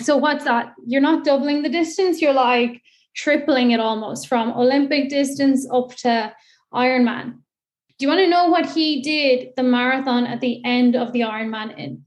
So 0.00 0.16
what's 0.16 0.44
that? 0.44 0.72
You're 0.86 1.02
not 1.02 1.22
doubling 1.22 1.62
the 1.62 1.68
distance 1.68 2.20
you're 2.20 2.32
like 2.32 2.82
tripling 3.16 3.70
it 3.70 3.80
almost 3.80 4.28
from 4.28 4.52
olympic 4.52 5.08
distance 5.08 5.66
up 5.72 5.94
to 5.96 6.32
ironman 6.72 7.38
do 7.98 8.04
you 8.04 8.08
want 8.08 8.20
to 8.20 8.28
know 8.28 8.48
what 8.48 8.66
he 8.66 9.00
did 9.02 9.50
the 9.56 9.62
marathon 9.62 10.26
at 10.26 10.40
the 10.40 10.62
end 10.64 10.96
of 10.96 11.12
the 11.12 11.20
Ironman 11.20 11.76
in? 11.78 12.04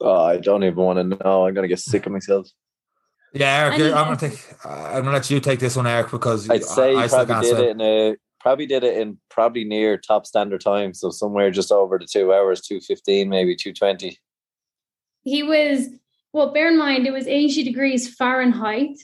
Oh, 0.00 0.24
I 0.24 0.38
don't 0.38 0.64
even 0.64 0.76
want 0.76 0.98
to 0.98 1.04
know. 1.04 1.46
I'm 1.46 1.54
gonna 1.54 1.68
get 1.68 1.80
sick 1.80 2.06
of 2.06 2.12
myself. 2.12 2.48
Yeah, 3.32 3.64
Eric, 3.64 3.94
I'm 3.94 4.04
gonna 4.04 4.16
take. 4.16 4.44
Uh, 4.64 4.68
I'm 4.68 5.04
gonna 5.04 5.12
let 5.12 5.30
you 5.30 5.40
take 5.40 5.60
this 5.60 5.76
one, 5.76 5.86
Eric, 5.86 6.10
because 6.10 6.48
I'd 6.48 6.64
say 6.64 6.94
I, 6.94 7.04
I 7.04 7.08
probably 7.08 7.42
did 7.42 7.58
it 7.58 7.70
in 7.70 7.80
a 7.80 8.16
probably 8.40 8.66
did 8.66 8.84
it 8.84 8.96
in 8.96 9.18
probably 9.28 9.64
near 9.64 9.98
top 9.98 10.26
standard 10.26 10.60
time, 10.60 10.94
so 10.94 11.10
somewhere 11.10 11.50
just 11.50 11.70
over 11.70 11.98
the 11.98 12.06
two 12.10 12.32
hours, 12.32 12.60
two 12.60 12.80
fifteen, 12.80 13.28
maybe 13.28 13.54
two 13.54 13.72
twenty. 13.72 14.18
He 15.22 15.42
was 15.42 15.88
well. 16.32 16.52
Bear 16.52 16.68
in 16.68 16.78
mind, 16.78 17.06
it 17.06 17.12
was 17.12 17.26
eighty 17.26 17.62
degrees 17.62 18.12
Fahrenheit, 18.14 18.96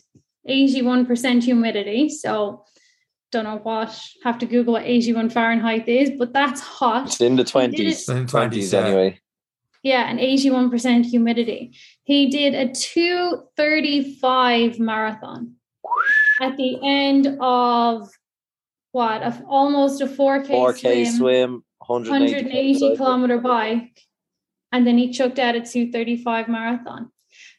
eighty-one 0.46 1.04
percent 1.04 1.44
humidity, 1.44 2.08
so 2.08 2.64
don't 3.32 3.44
know 3.44 3.58
what, 3.58 3.98
have 4.24 4.38
to 4.38 4.46
Google 4.46 4.72
what 4.74 4.84
81 4.84 5.30
Fahrenheit 5.30 5.88
is, 5.88 6.10
but 6.18 6.32
that's 6.32 6.60
hot. 6.60 7.06
It's 7.06 7.20
in 7.20 7.36
the 7.36 7.44
20s. 7.44 8.08
In 8.08 8.26
20s 8.26 8.74
anyway. 8.74 9.20
Yeah, 9.82 10.08
and 10.08 10.18
81% 10.18 11.04
humidity. 11.06 11.76
He 12.02 12.28
did 12.28 12.54
a 12.54 12.72
235 12.72 14.80
marathon 14.80 15.54
at 16.40 16.56
the 16.56 16.80
end 16.82 17.36
of 17.40 18.08
what? 18.92 19.22
Of 19.22 19.42
almost 19.46 20.00
a 20.00 20.06
4K, 20.06 20.48
4K 20.48 21.06
swim, 21.06 21.16
swim 21.16 21.62
180, 21.86 22.34
180 22.34 22.96
kilometer 22.96 23.38
bike. 23.38 24.00
And 24.72 24.84
then 24.86 24.96
he 24.98 25.12
chucked 25.12 25.38
out 25.38 25.54
a 25.54 25.60
235 25.60 26.48
marathon. 26.48 27.12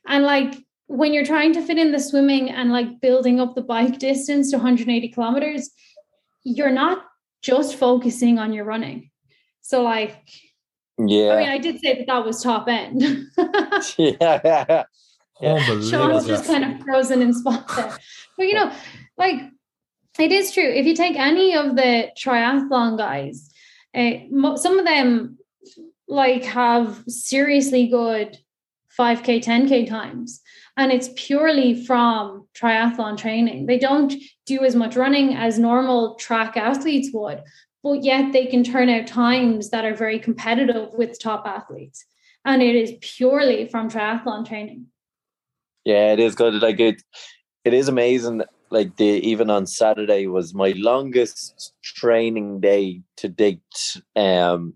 And 0.05 0.25
like 0.25 0.55
when 0.87 1.13
you're 1.13 1.25
trying 1.25 1.53
to 1.53 1.61
fit 1.61 1.77
in 1.77 1.91
the 1.91 1.99
swimming 1.99 2.49
and 2.49 2.71
like 2.71 3.01
building 3.01 3.39
up 3.39 3.55
the 3.55 3.61
bike 3.61 3.99
distance 3.99 4.51
to 4.51 4.57
180 4.57 5.09
kilometers, 5.09 5.69
you're 6.43 6.71
not 6.71 7.05
just 7.41 7.75
focusing 7.75 8.39
on 8.39 8.53
your 8.53 8.65
running. 8.65 9.11
So, 9.61 9.83
like, 9.83 10.17
yeah, 10.97 11.33
I 11.33 11.37
mean, 11.37 11.49
I 11.49 11.57
did 11.57 11.79
say 11.79 11.97
that 11.97 12.07
that 12.07 12.25
was 12.25 12.41
top 12.41 12.67
end. 12.69 13.01
yeah, 13.97 14.83
yeah. 15.41 15.79
Sean's 15.81 16.25
just 16.25 16.45
kind 16.45 16.63
of 16.63 16.81
frozen 16.83 17.21
in 17.21 17.33
spot 17.33 17.67
there. 17.75 17.97
But 18.37 18.47
you 18.47 18.53
know, 18.53 18.71
like, 19.17 19.41
it 20.17 20.31
is 20.31 20.53
true. 20.53 20.63
If 20.63 20.85
you 20.85 20.95
take 20.95 21.17
any 21.17 21.53
of 21.53 21.75
the 21.75 22.09
triathlon 22.17 22.97
guys, 22.97 23.51
uh, 23.93 24.55
some 24.55 24.79
of 24.79 24.85
them 24.85 25.37
like 26.07 26.45
have 26.45 27.03
seriously 27.07 27.87
good 27.87 28.37
5k 28.97 29.43
10k 29.43 29.87
times 29.87 30.41
and 30.77 30.91
it's 30.91 31.09
purely 31.15 31.85
from 31.85 32.47
triathlon 32.55 33.17
training. 33.17 33.65
They 33.65 33.79
don't 33.79 34.13
do 34.45 34.63
as 34.63 34.75
much 34.75 34.95
running 34.95 35.35
as 35.35 35.57
normal 35.57 36.15
track 36.15 36.55
athletes 36.55 37.09
would, 37.13 37.41
but 37.83 38.03
yet 38.03 38.31
they 38.31 38.45
can 38.45 38.63
turn 38.63 38.87
out 38.87 39.07
times 39.07 39.71
that 39.71 39.85
are 39.85 39.95
very 39.95 40.19
competitive 40.19 40.89
with 40.93 41.19
top 41.19 41.45
athletes. 41.47 42.05
And 42.45 42.61
it 42.61 42.75
is 42.75 42.93
purely 43.01 43.67
from 43.67 43.89
triathlon 43.89 44.47
training. 44.47 44.85
Yeah, 45.83 46.13
it 46.13 46.19
is 46.19 46.35
good. 46.35 46.53
Like 46.61 46.79
it, 46.79 47.01
it 47.65 47.73
is 47.73 47.87
amazing. 47.87 48.43
Like 48.69 48.97
the 48.97 49.05
even 49.05 49.49
on 49.49 49.65
Saturday 49.65 50.27
was 50.27 50.53
my 50.53 50.73
longest 50.75 51.73
training 51.83 52.59
day 52.59 53.01
to 53.17 53.29
date. 53.29 53.61
Um, 54.15 54.73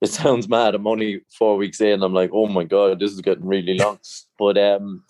it 0.00 0.10
sounds 0.10 0.48
mad. 0.48 0.74
I'm 0.74 0.86
only 0.86 1.22
four 1.38 1.56
weeks 1.56 1.80
in. 1.80 2.02
I'm 2.02 2.14
like, 2.14 2.30
oh 2.32 2.46
my 2.46 2.64
god, 2.64 3.00
this 3.00 3.12
is 3.12 3.20
getting 3.20 3.46
really 3.46 3.74
long. 3.78 3.98
but 4.38 4.58
um, 4.58 5.04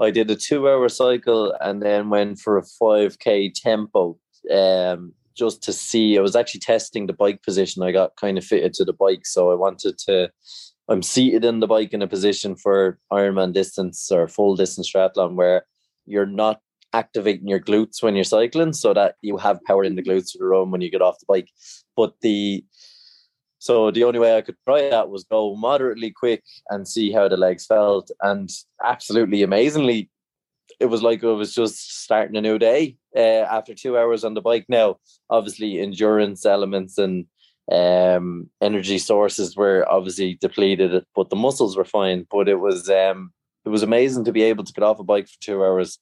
I 0.00 0.10
did 0.10 0.30
a 0.30 0.36
two-hour 0.36 0.88
cycle 0.88 1.54
and 1.60 1.82
then 1.82 2.10
went 2.10 2.38
for 2.38 2.58
a 2.58 2.62
five 2.62 3.18
k 3.18 3.50
tempo. 3.50 4.18
Um, 4.50 5.12
just 5.36 5.62
to 5.64 5.72
see. 5.72 6.18
I 6.18 6.22
was 6.22 6.34
actually 6.34 6.60
testing 6.60 7.06
the 7.06 7.12
bike 7.12 7.42
position. 7.42 7.82
I 7.82 7.92
got 7.92 8.16
kind 8.16 8.38
of 8.38 8.44
fitted 8.44 8.72
to 8.74 8.84
the 8.84 8.92
bike, 8.92 9.26
so 9.26 9.52
I 9.52 9.54
wanted 9.54 9.98
to. 10.06 10.30
I'm 10.88 11.02
seated 11.02 11.44
in 11.44 11.60
the 11.60 11.66
bike 11.66 11.92
in 11.92 12.02
a 12.02 12.08
position 12.08 12.56
for 12.56 12.98
Ironman 13.12 13.52
distance 13.52 14.10
or 14.10 14.28
full 14.28 14.54
distance 14.54 14.90
triathlon 14.92 15.34
where 15.34 15.66
you're 16.06 16.26
not 16.26 16.60
activating 16.92 17.48
your 17.48 17.60
glutes 17.60 18.02
when 18.02 18.14
you're 18.14 18.24
cycling, 18.24 18.72
so 18.72 18.94
that 18.94 19.16
you 19.22 19.36
have 19.36 19.64
power 19.66 19.84
in 19.84 19.96
the 19.96 20.02
glutes 20.02 20.32
to 20.32 20.44
run 20.44 20.70
when 20.70 20.80
you 20.80 20.90
get 20.90 21.02
off 21.02 21.18
the 21.18 21.26
bike. 21.28 21.50
But 21.96 22.14
the 22.20 22.64
so 23.58 23.90
the 23.90 24.04
only 24.04 24.20
way 24.20 24.36
I 24.36 24.42
could 24.42 24.56
try 24.64 24.88
that 24.90 25.08
was 25.08 25.24
go 25.24 25.56
moderately 25.56 26.10
quick 26.10 26.44
and 26.68 26.86
see 26.86 27.10
how 27.10 27.26
the 27.26 27.36
legs 27.36 27.66
felt. 27.66 28.10
And 28.20 28.48
absolutely 28.84 29.42
amazingly, 29.42 30.08
it 30.78 30.86
was 30.86 31.02
like 31.02 31.22
it 31.22 31.26
was 31.26 31.54
just 31.54 32.02
starting 32.04 32.36
a 32.36 32.40
new 32.40 32.58
day 32.58 32.96
uh, 33.16 33.46
after 33.50 33.74
two 33.74 33.98
hours 33.98 34.24
on 34.24 34.34
the 34.34 34.40
bike. 34.40 34.66
Now, 34.68 34.98
obviously, 35.30 35.80
endurance 35.80 36.46
elements 36.46 36.98
and 36.98 37.26
um, 37.72 38.50
energy 38.60 38.98
sources 38.98 39.56
were 39.56 39.84
obviously 39.90 40.38
depleted, 40.40 41.04
but 41.16 41.30
the 41.30 41.36
muscles 41.36 41.76
were 41.76 41.84
fine. 41.84 42.26
But 42.30 42.48
it 42.48 42.60
was 42.60 42.88
um, 42.88 43.32
it 43.64 43.70
was 43.70 43.82
amazing 43.82 44.24
to 44.26 44.32
be 44.32 44.42
able 44.42 44.64
to 44.64 44.72
get 44.72 44.84
off 44.84 45.00
a 45.00 45.04
bike 45.04 45.26
for 45.26 45.40
two 45.40 45.64
hours 45.64 45.98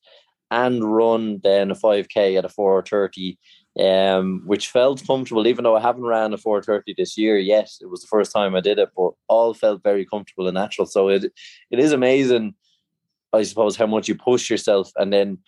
and 0.51 0.85
run 0.85 1.41
then 1.43 1.71
a 1.71 1.75
5k 1.75 2.39
at 2.39 2.45
a 2.45 2.49
430 2.49 3.39
um, 3.81 4.43
which 4.47 4.69
felt 4.69 5.05
comfortable 5.07 5.47
even 5.47 5.65
though 5.65 5.77
i 5.77 5.81
haven't 5.81 6.05
ran 6.05 6.33
a 6.33 6.39
430 6.39 6.95
this 6.97 7.19
year 7.19 7.39
yet. 7.39 7.69
It 7.81 7.91
was 7.91 8.03
the 8.03 8.07
first 8.07 8.33
time 8.33 8.55
i 8.55 8.61
did 8.61 8.79
it 8.79 8.91
but 8.97 9.13
all 9.29 9.55
felt 9.55 9.83
very 9.83 10.07
comfortable 10.07 10.47
and 10.47 10.55
natural. 10.55 10.87
So 10.87 11.09
it 11.09 11.25
it 11.71 11.79
is 11.79 11.93
amazing 11.93 12.55
I 13.33 13.43
suppose 13.43 13.77
how 13.77 13.87
much 13.87 14.09
you 14.09 14.15
push 14.15 14.49
yourself 14.49 14.93
and 14.97 15.13
then 15.13 15.39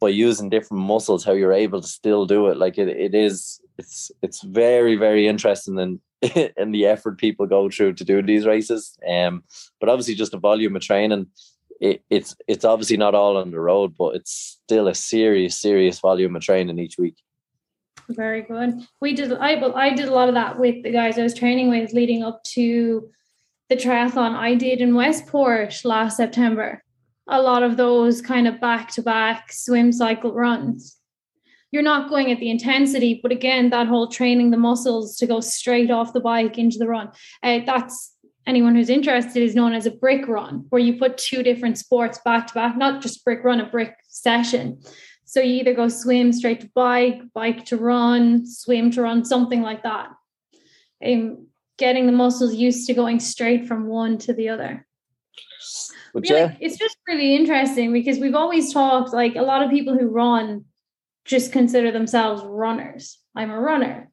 by 0.00 0.08
using 0.08 0.50
different 0.50 0.82
muscles 0.82 1.24
how 1.24 1.32
you're 1.32 1.52
able 1.52 1.80
to 1.80 1.88
still 1.88 2.26
do 2.26 2.48
it. 2.48 2.58
Like 2.58 2.76
it, 2.76 2.88
it 2.88 3.14
is 3.14 3.60
it's 3.78 4.10
it's 4.22 4.42
very 4.42 4.96
very 4.96 5.28
interesting 5.28 5.78
and 5.78 6.00
in 6.56 6.72
the 6.72 6.86
effort 6.86 7.18
people 7.18 7.46
go 7.46 7.70
through 7.70 7.94
to 7.94 8.04
do 8.04 8.20
these 8.22 8.46
races. 8.46 8.98
Um 9.08 9.44
but 9.80 9.88
obviously 9.88 10.14
just 10.14 10.32
the 10.32 10.38
volume 10.38 10.76
of 10.76 10.82
training 10.82 11.26
it, 11.80 12.02
it's 12.10 12.36
it's 12.48 12.64
obviously 12.64 12.96
not 12.96 13.14
all 13.14 13.36
on 13.36 13.50
the 13.50 13.60
road 13.60 13.94
but 13.96 14.14
it's 14.14 14.58
still 14.64 14.88
a 14.88 14.94
serious 14.94 15.56
serious 15.56 16.00
volume 16.00 16.36
of 16.36 16.42
training 16.42 16.78
each 16.78 16.98
week 16.98 17.16
very 18.08 18.42
good 18.42 18.86
we 19.00 19.14
did 19.14 19.32
i 19.34 19.58
but 19.58 19.74
i 19.74 19.92
did 19.92 20.08
a 20.08 20.12
lot 20.14 20.28
of 20.28 20.34
that 20.34 20.58
with 20.58 20.82
the 20.82 20.90
guys 20.90 21.18
i 21.18 21.22
was 21.22 21.34
training 21.34 21.68
with 21.68 21.92
leading 21.92 22.22
up 22.22 22.42
to 22.44 23.08
the 23.68 23.76
triathlon 23.76 24.34
i 24.34 24.54
did 24.54 24.80
in 24.80 24.94
westport 24.94 25.84
last 25.84 26.16
september 26.16 26.82
a 27.28 27.42
lot 27.42 27.62
of 27.62 27.76
those 27.76 28.20
kind 28.20 28.46
of 28.46 28.60
back 28.60 28.90
to 28.92 29.02
back 29.02 29.52
swim 29.52 29.92
cycle 29.92 30.32
runs. 30.32 30.96
You're 31.72 31.82
not 31.82 32.08
going 32.08 32.30
at 32.30 32.38
the 32.38 32.50
intensity, 32.50 33.18
but 33.22 33.32
again, 33.32 33.70
that 33.70 33.88
whole 33.88 34.06
training 34.06 34.50
the 34.50 34.56
muscles 34.56 35.16
to 35.16 35.26
go 35.26 35.40
straight 35.40 35.90
off 35.90 36.12
the 36.12 36.20
bike 36.20 36.58
into 36.58 36.78
the 36.78 36.86
run. 36.86 37.10
Uh, 37.42 37.60
that's 37.66 38.14
anyone 38.46 38.74
who's 38.74 38.90
interested 38.90 39.42
is 39.42 39.54
known 39.54 39.74
as 39.74 39.86
a 39.86 39.90
brick 39.90 40.28
run, 40.28 40.66
where 40.70 40.80
you 40.80 40.98
put 40.98 41.18
two 41.18 41.42
different 41.42 41.78
sports 41.78 42.18
back 42.24 42.46
to 42.46 42.54
back, 42.54 42.76
not 42.76 43.02
just 43.02 43.24
brick 43.24 43.42
run, 43.44 43.60
a 43.60 43.66
brick 43.66 43.94
session. 44.08 44.80
So 45.24 45.40
you 45.40 45.54
either 45.54 45.74
go 45.74 45.88
swim 45.88 46.32
straight 46.32 46.60
to 46.60 46.70
bike, 46.74 47.20
bike 47.34 47.64
to 47.66 47.76
run, 47.76 48.46
swim 48.46 48.90
to 48.92 49.02
run, 49.02 49.24
something 49.24 49.60
like 49.60 49.82
that. 49.82 50.10
Um, 51.04 51.48
getting 51.78 52.06
the 52.06 52.12
muscles 52.12 52.54
used 52.54 52.86
to 52.86 52.94
going 52.94 53.20
straight 53.20 53.66
from 53.66 53.88
one 53.88 54.18
to 54.18 54.32
the 54.32 54.48
other. 54.48 54.86
But 56.14 56.30
yeah, 56.30 56.44
like, 56.44 56.56
it's 56.60 56.78
just 56.78 56.96
really 57.06 57.34
interesting 57.34 57.92
because 57.92 58.18
we've 58.18 58.34
always 58.34 58.72
talked 58.72 59.12
like 59.12 59.36
a 59.36 59.42
lot 59.42 59.62
of 59.62 59.70
people 59.70 59.98
who 59.98 60.08
run 60.08 60.64
just 61.24 61.52
consider 61.52 61.90
themselves 61.90 62.42
runners. 62.44 63.18
I'm 63.34 63.50
a 63.50 63.60
runner. 63.60 64.10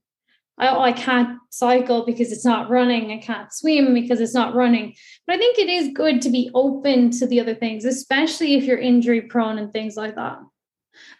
I, 0.57 0.67
I 0.69 0.91
can't 0.91 1.39
cycle 1.49 2.05
because 2.05 2.31
it's 2.31 2.45
not 2.45 2.69
running. 2.69 3.11
I 3.11 3.17
can't 3.17 3.51
swim 3.51 3.93
because 3.93 4.21
it's 4.21 4.33
not 4.33 4.53
running. 4.53 4.95
But 5.25 5.35
I 5.35 5.39
think 5.39 5.57
it 5.57 5.69
is 5.69 5.93
good 5.93 6.21
to 6.23 6.29
be 6.29 6.51
open 6.53 7.11
to 7.11 7.27
the 7.27 7.39
other 7.39 7.55
things, 7.55 7.85
especially 7.85 8.55
if 8.55 8.63
you're 8.63 8.77
injury 8.77 9.21
prone 9.21 9.57
and 9.57 9.73
things 9.73 9.95
like 9.95 10.15
that. 10.15 10.39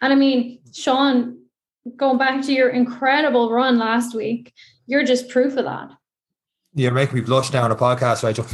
And 0.00 0.12
I 0.12 0.16
mean, 0.16 0.60
Sean, 0.72 1.38
going 1.96 2.18
back 2.18 2.42
to 2.42 2.52
your 2.52 2.70
incredible 2.70 3.50
run 3.50 3.78
last 3.78 4.14
week, 4.14 4.52
you're 4.86 5.04
just 5.04 5.28
proof 5.28 5.56
of 5.56 5.64
that. 5.64 5.90
You're 6.74 6.92
making 6.92 7.16
me 7.16 7.20
blush 7.20 7.52
now 7.52 7.64
on 7.64 7.72
a 7.72 7.76
podcast, 7.76 8.22
Rachel. 8.22 8.46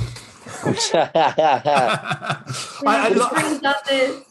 I, 2.87 3.15
I, 3.67 4.23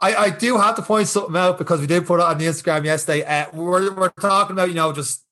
I, 0.00 0.14
I, 0.16 0.30
do 0.30 0.58
have 0.58 0.76
to 0.76 0.82
point 0.82 1.08
something 1.08 1.36
out 1.36 1.58
because 1.58 1.80
we 1.80 1.86
did 1.86 2.06
put 2.06 2.20
it 2.20 2.22
on 2.22 2.38
the 2.38 2.46
Instagram 2.46 2.84
yesterday. 2.84 3.24
Uh, 3.24 3.46
we're, 3.52 3.92
we're 3.94 4.10
talking 4.10 4.54
about, 4.54 4.68
you 4.68 4.74
know, 4.74 4.92
just 4.92 5.24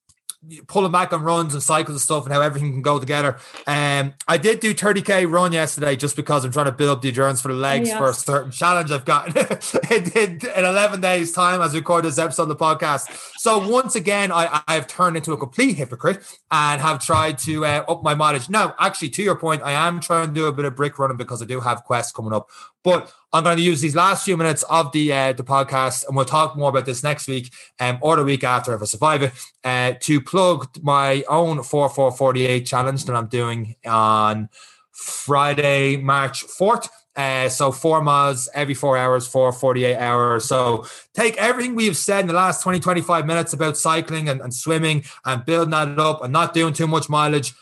pulling 0.66 0.90
back 0.90 1.12
on 1.12 1.22
runs 1.22 1.54
and 1.54 1.62
cycles 1.62 1.94
and 1.94 2.00
stuff 2.00 2.24
and 2.24 2.32
how 2.32 2.40
everything 2.40 2.72
can 2.72 2.82
go 2.82 2.98
together. 2.98 3.38
Um, 3.66 4.14
I 4.26 4.38
did 4.38 4.60
do 4.60 4.74
30k 4.74 5.30
run 5.30 5.52
yesterday 5.52 5.94
just 5.94 6.16
because 6.16 6.44
I'm 6.44 6.52
trying 6.52 6.66
to 6.66 6.72
build 6.72 6.90
up 6.90 7.02
the 7.02 7.08
endurance 7.08 7.40
for 7.40 7.48
the 7.48 7.54
legs 7.54 7.88
yes. 7.88 7.98
for 7.98 8.08
a 8.08 8.14
certain 8.14 8.50
challenge 8.50 8.90
I've 8.90 9.04
got 9.04 9.28
in, 9.90 10.10
in, 10.12 10.40
in, 10.56 10.64
11 10.64 11.00
days 11.00 11.32
time 11.32 11.60
as 11.60 11.72
we 11.72 11.78
record 11.78 12.04
this 12.04 12.18
episode 12.18 12.44
of 12.44 12.48
the 12.48 12.56
podcast. 12.56 13.08
So 13.38 13.66
once 13.68 13.94
again, 13.94 14.32
I, 14.32 14.62
I've 14.66 14.86
turned 14.88 15.16
into 15.16 15.32
a 15.32 15.36
complete 15.36 15.76
hypocrite 15.76 16.22
and 16.50 16.80
have 16.80 17.04
tried 17.04 17.38
to 17.38 17.64
uh, 17.64 17.84
up 17.88 18.02
my 18.02 18.14
mileage. 18.14 18.48
Now, 18.48 18.74
actually, 18.78 19.10
to 19.10 19.22
your 19.22 19.36
point, 19.36 19.62
I 19.62 19.72
am 19.72 20.00
trying 20.00 20.28
to 20.28 20.34
do 20.34 20.46
a 20.46 20.52
bit 20.52 20.64
of 20.64 20.74
brick 20.74 20.98
running 20.98 21.16
because 21.16 21.40
I 21.40 21.46
do 21.46 21.60
have 21.60 21.84
quests 21.84 22.12
coming 22.12 22.32
up. 22.32 22.48
But 22.82 23.12
I'm 23.34 23.44
going 23.44 23.56
to 23.56 23.62
use 23.62 23.80
these 23.80 23.96
last 23.96 24.26
few 24.26 24.36
minutes 24.36 24.62
of 24.64 24.92
the 24.92 25.10
uh, 25.12 25.32
the 25.32 25.42
podcast, 25.42 26.06
and 26.06 26.14
we'll 26.14 26.26
talk 26.26 26.54
more 26.54 26.68
about 26.68 26.84
this 26.84 27.02
next 27.02 27.28
week 27.28 27.50
um, 27.80 27.98
or 28.02 28.16
the 28.16 28.24
week 28.24 28.44
after 28.44 28.74
if 28.74 28.82
I 28.82 28.84
survive 28.84 29.22
it, 29.22 29.32
uh, 29.64 29.94
to 30.00 30.20
plug 30.20 30.68
my 30.82 31.24
own 31.28 31.62
4448 31.62 32.66
challenge 32.66 33.06
that 33.06 33.16
I'm 33.16 33.28
doing 33.28 33.76
on 33.86 34.50
Friday, 34.90 35.96
March 35.96 36.46
4th. 36.46 36.88
Uh, 37.14 37.46
so 37.48 37.70
four 37.70 38.02
miles 38.02 38.48
every 38.54 38.72
four 38.72 38.96
hours 38.96 39.26
for 39.26 39.52
48 39.52 39.96
hours. 39.96 40.46
So 40.46 40.86
take 41.12 41.36
everything 41.36 41.74
we've 41.74 41.96
said 41.96 42.20
in 42.20 42.26
the 42.26 42.32
last 42.32 42.62
20, 42.62 42.80
25 42.80 43.26
minutes 43.26 43.52
about 43.52 43.76
cycling 43.76 44.30
and, 44.30 44.40
and 44.40 44.52
swimming 44.54 45.04
and 45.26 45.44
building 45.44 45.72
that 45.72 45.98
up 45.98 46.24
and 46.24 46.32
not 46.32 46.54
doing 46.54 46.72
too 46.72 46.86
much 46.86 47.10
mileage. 47.10 47.52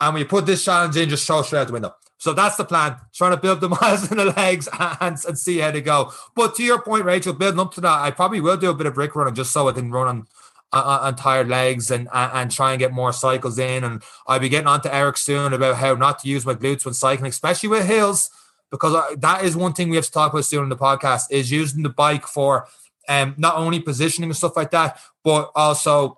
And 0.00 0.14
we 0.14 0.24
put 0.24 0.46
this 0.46 0.64
challenge 0.64 0.96
in, 0.96 1.08
just 1.08 1.26
throw 1.26 1.42
straight 1.42 1.60
out 1.60 1.66
the 1.68 1.72
window. 1.72 1.94
So 2.24 2.32
that's 2.32 2.56
the 2.56 2.64
plan. 2.64 2.96
Trying 3.12 3.32
to 3.32 3.36
build 3.36 3.60
the 3.60 3.68
miles 3.82 4.10
in 4.10 4.16
the 4.16 4.24
legs 4.24 4.66
and, 4.80 5.18
and 5.28 5.38
see 5.38 5.58
how 5.58 5.70
they 5.70 5.82
go. 5.82 6.10
But 6.34 6.54
to 6.54 6.62
your 6.62 6.80
point, 6.80 7.04
Rachel, 7.04 7.34
building 7.34 7.60
up 7.60 7.74
to 7.74 7.82
that, 7.82 8.00
I 8.00 8.12
probably 8.12 8.40
will 8.40 8.56
do 8.56 8.70
a 8.70 8.74
bit 8.74 8.86
of 8.86 8.94
brick 8.94 9.14
running 9.14 9.34
just 9.34 9.52
so 9.52 9.68
I 9.68 9.72
can 9.72 9.92
run 9.92 10.08
on 10.08 10.26
on, 10.72 11.00
on 11.00 11.16
tired 11.16 11.48
legs 11.48 11.90
and, 11.90 12.08
and, 12.14 12.32
and 12.32 12.50
try 12.50 12.72
and 12.72 12.78
get 12.78 12.94
more 12.94 13.12
cycles 13.12 13.58
in. 13.58 13.84
And 13.84 14.02
I'll 14.26 14.38
be 14.38 14.48
getting 14.48 14.66
on 14.66 14.80
to 14.80 14.94
Eric 14.94 15.18
soon 15.18 15.52
about 15.52 15.76
how 15.76 15.96
not 15.96 16.18
to 16.20 16.28
use 16.28 16.46
my 16.46 16.54
glutes 16.54 16.86
when 16.86 16.94
cycling, 16.94 17.28
especially 17.28 17.68
with 17.68 17.86
hills, 17.86 18.30
because 18.70 18.94
I, 18.94 19.16
that 19.16 19.44
is 19.44 19.54
one 19.54 19.74
thing 19.74 19.90
we 19.90 19.96
have 19.96 20.06
to 20.06 20.10
talk 20.10 20.32
about 20.32 20.46
soon 20.46 20.62
in 20.62 20.70
the 20.70 20.76
podcast 20.76 21.24
is 21.28 21.52
using 21.52 21.82
the 21.82 21.90
bike 21.90 22.26
for 22.26 22.68
um 23.06 23.34
not 23.36 23.56
only 23.56 23.80
positioning 23.80 24.30
and 24.30 24.36
stuff 24.36 24.56
like 24.56 24.70
that, 24.70 24.98
but 25.22 25.52
also 25.54 26.16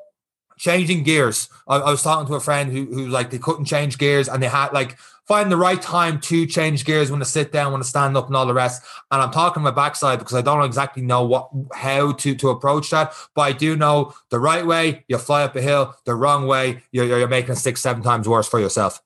changing 0.56 1.02
gears. 1.02 1.48
I, 1.66 1.78
I 1.78 1.90
was 1.90 2.04
talking 2.04 2.28
to 2.28 2.34
a 2.34 2.40
friend 2.40 2.70
who 2.70 2.84
who 2.84 3.08
like 3.08 3.30
they 3.30 3.38
couldn't 3.38 3.64
change 3.64 3.98
gears 3.98 4.28
and 4.28 4.40
they 4.40 4.46
had 4.46 4.72
like 4.72 4.96
find 5.26 5.50
the 5.50 5.56
right 5.56 5.80
time 5.80 6.20
to 6.20 6.46
change 6.46 6.84
gears 6.84 7.10
when 7.10 7.20
to 7.20 7.26
sit 7.26 7.52
down, 7.52 7.72
when 7.72 7.80
to 7.80 7.86
stand 7.86 8.16
up, 8.16 8.26
and 8.26 8.36
all 8.36 8.46
the 8.46 8.54
rest. 8.54 8.82
And 9.10 9.20
I'm 9.20 9.30
talking 9.30 9.62
my 9.62 9.70
backside 9.70 10.18
because 10.18 10.34
I 10.34 10.42
don't 10.42 10.64
exactly 10.64 11.02
know 11.02 11.24
what 11.24 11.50
how 11.74 12.12
to 12.12 12.34
to 12.34 12.50
approach 12.50 12.90
that, 12.90 13.12
but 13.34 13.42
I 13.42 13.52
do 13.52 13.76
know 13.76 14.14
the 14.30 14.38
right 14.38 14.66
way 14.66 15.04
you 15.08 15.18
fly 15.18 15.42
up 15.42 15.56
a 15.56 15.62
hill, 15.62 15.94
the 16.04 16.14
wrong 16.14 16.46
way 16.46 16.82
you're 16.92 17.04
you're 17.04 17.28
making 17.28 17.52
it 17.52 17.56
six 17.56 17.80
seven 17.80 18.02
times 18.02 18.28
worse 18.28 18.48
for 18.48 18.60
yourself. 18.60 19.02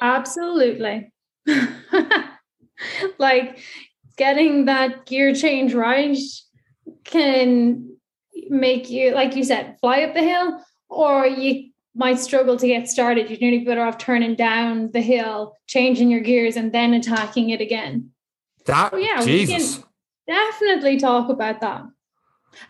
Absolutely. 0.00 1.12
like 3.18 3.58
getting 4.16 4.66
that 4.66 5.06
gear 5.06 5.34
change 5.34 5.74
right 5.74 6.18
can 7.04 7.96
make 8.48 8.90
you, 8.90 9.14
like 9.14 9.36
you 9.36 9.44
said, 9.44 9.76
fly 9.80 10.02
up 10.02 10.14
the 10.14 10.22
hill, 10.22 10.60
or 10.88 11.26
you 11.26 11.70
might 11.96 12.18
struggle 12.18 12.56
to 12.56 12.66
get 12.66 12.88
started, 12.88 13.30
you're 13.30 13.38
nearly 13.38 13.64
better 13.64 13.82
off 13.82 13.98
turning 13.98 14.34
down 14.34 14.90
the 14.92 15.00
hill, 15.00 15.56
changing 15.66 16.10
your 16.10 16.20
gears, 16.20 16.56
and 16.56 16.72
then 16.72 16.94
attacking 16.94 17.50
it 17.50 17.60
again. 17.60 18.10
That 18.66 18.90
so 18.90 18.98
yeah, 18.98 19.22
Jesus. 19.24 19.78
we 19.78 19.82
can 19.82 20.48
definitely 20.50 20.98
talk 20.98 21.30
about 21.30 21.60
that. 21.60 21.84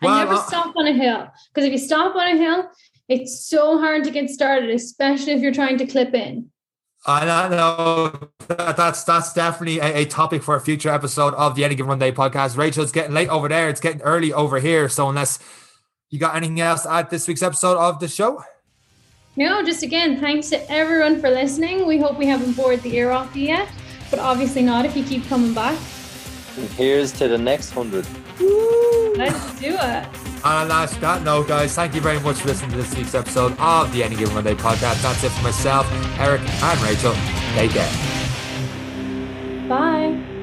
Well, 0.01 0.19
and 0.19 0.29
never 0.29 0.39
uh, 0.39 0.45
stop 0.45 0.75
on 0.75 0.87
a 0.87 0.93
hill. 0.93 1.27
Because 1.53 1.67
if 1.67 1.73
you 1.73 1.77
stop 1.77 2.15
on 2.15 2.27
a 2.27 2.37
hill, 2.37 2.69
it's 3.09 3.45
so 3.45 3.77
hard 3.77 4.03
to 4.05 4.11
get 4.11 4.29
started, 4.29 4.69
especially 4.69 5.33
if 5.33 5.41
you're 5.41 5.53
trying 5.53 5.77
to 5.77 5.85
clip 5.85 6.13
in. 6.13 6.49
I 7.05 7.47
know 7.47 8.31
that's 8.47 9.03
that's 9.03 9.31
definitely 9.31 9.79
a, 9.79 9.99
a, 9.99 10.05
topic 10.05 10.43
for 10.43 10.55
a 10.55 10.61
future 10.61 10.89
episode 10.89 11.33
of 11.35 11.55
the 11.55 11.63
Any 11.63 11.75
Given 11.75 11.87
Monday 11.87 12.11
podcast. 12.11 12.57
Rachel, 12.57 12.83
it's 12.83 12.91
getting 12.91 13.13
late 13.13 13.29
over 13.29 13.47
there. 13.47 13.69
It's 13.69 13.79
getting 13.79 14.01
early 14.01 14.33
over 14.33 14.59
here. 14.59 14.89
So 14.89 15.07
unless 15.07 15.39
you 16.09 16.19
got 16.19 16.35
anything 16.35 16.59
else 16.59 16.85
at 16.85 17.09
this 17.09 17.27
week's 17.27 17.43
episode 17.43 17.77
of 17.77 17.99
the 17.99 18.09
show? 18.09 18.43
No, 19.37 19.63
just 19.63 19.83
again, 19.83 20.19
thanks 20.19 20.49
to 20.49 20.71
everyone 20.71 21.21
for 21.21 21.29
listening. 21.29 21.85
We 21.85 21.99
hope 21.99 22.17
we 22.17 22.25
haven't 22.25 22.53
bored 22.53 22.81
the 22.81 22.95
ear 22.95 23.11
off 23.11 23.35
you 23.35 23.49
yet, 23.49 23.69
but 24.09 24.17
obviously 24.17 24.63
not 24.63 24.83
if 24.83 24.97
you 24.97 25.03
keep 25.03 25.27
coming 25.27 25.53
back. 25.53 25.77
And 26.57 26.67
here's 26.71 27.11
to 27.13 27.27
the 27.27 27.37
next 27.37 27.69
hundred. 27.69 28.07
Let's 29.15 29.59
do 29.59 29.75
it. 29.75 30.07
And 30.43 30.43
on 30.43 30.67
that 30.67 31.21
note, 31.23 31.47
guys, 31.47 31.75
thank 31.75 31.93
you 31.93 32.01
very 32.01 32.19
much 32.19 32.37
for 32.37 32.47
listening 32.47 32.71
to 32.71 32.77
this 32.77 32.95
week's 32.95 33.13
episode 33.13 33.55
of 33.59 33.93
the 33.93 34.03
Any 34.03 34.15
Given 34.15 34.33
Monday 34.33 34.55
podcast. 34.55 35.03
That's 35.03 35.23
it 35.23 35.29
for 35.29 35.43
myself, 35.43 35.87
Eric, 36.19 36.41
and 36.41 36.81
Rachel. 36.81 37.13
Take 37.53 37.71
care. 37.71 37.91
Bye. 39.69 40.17
Bye. 40.17 40.36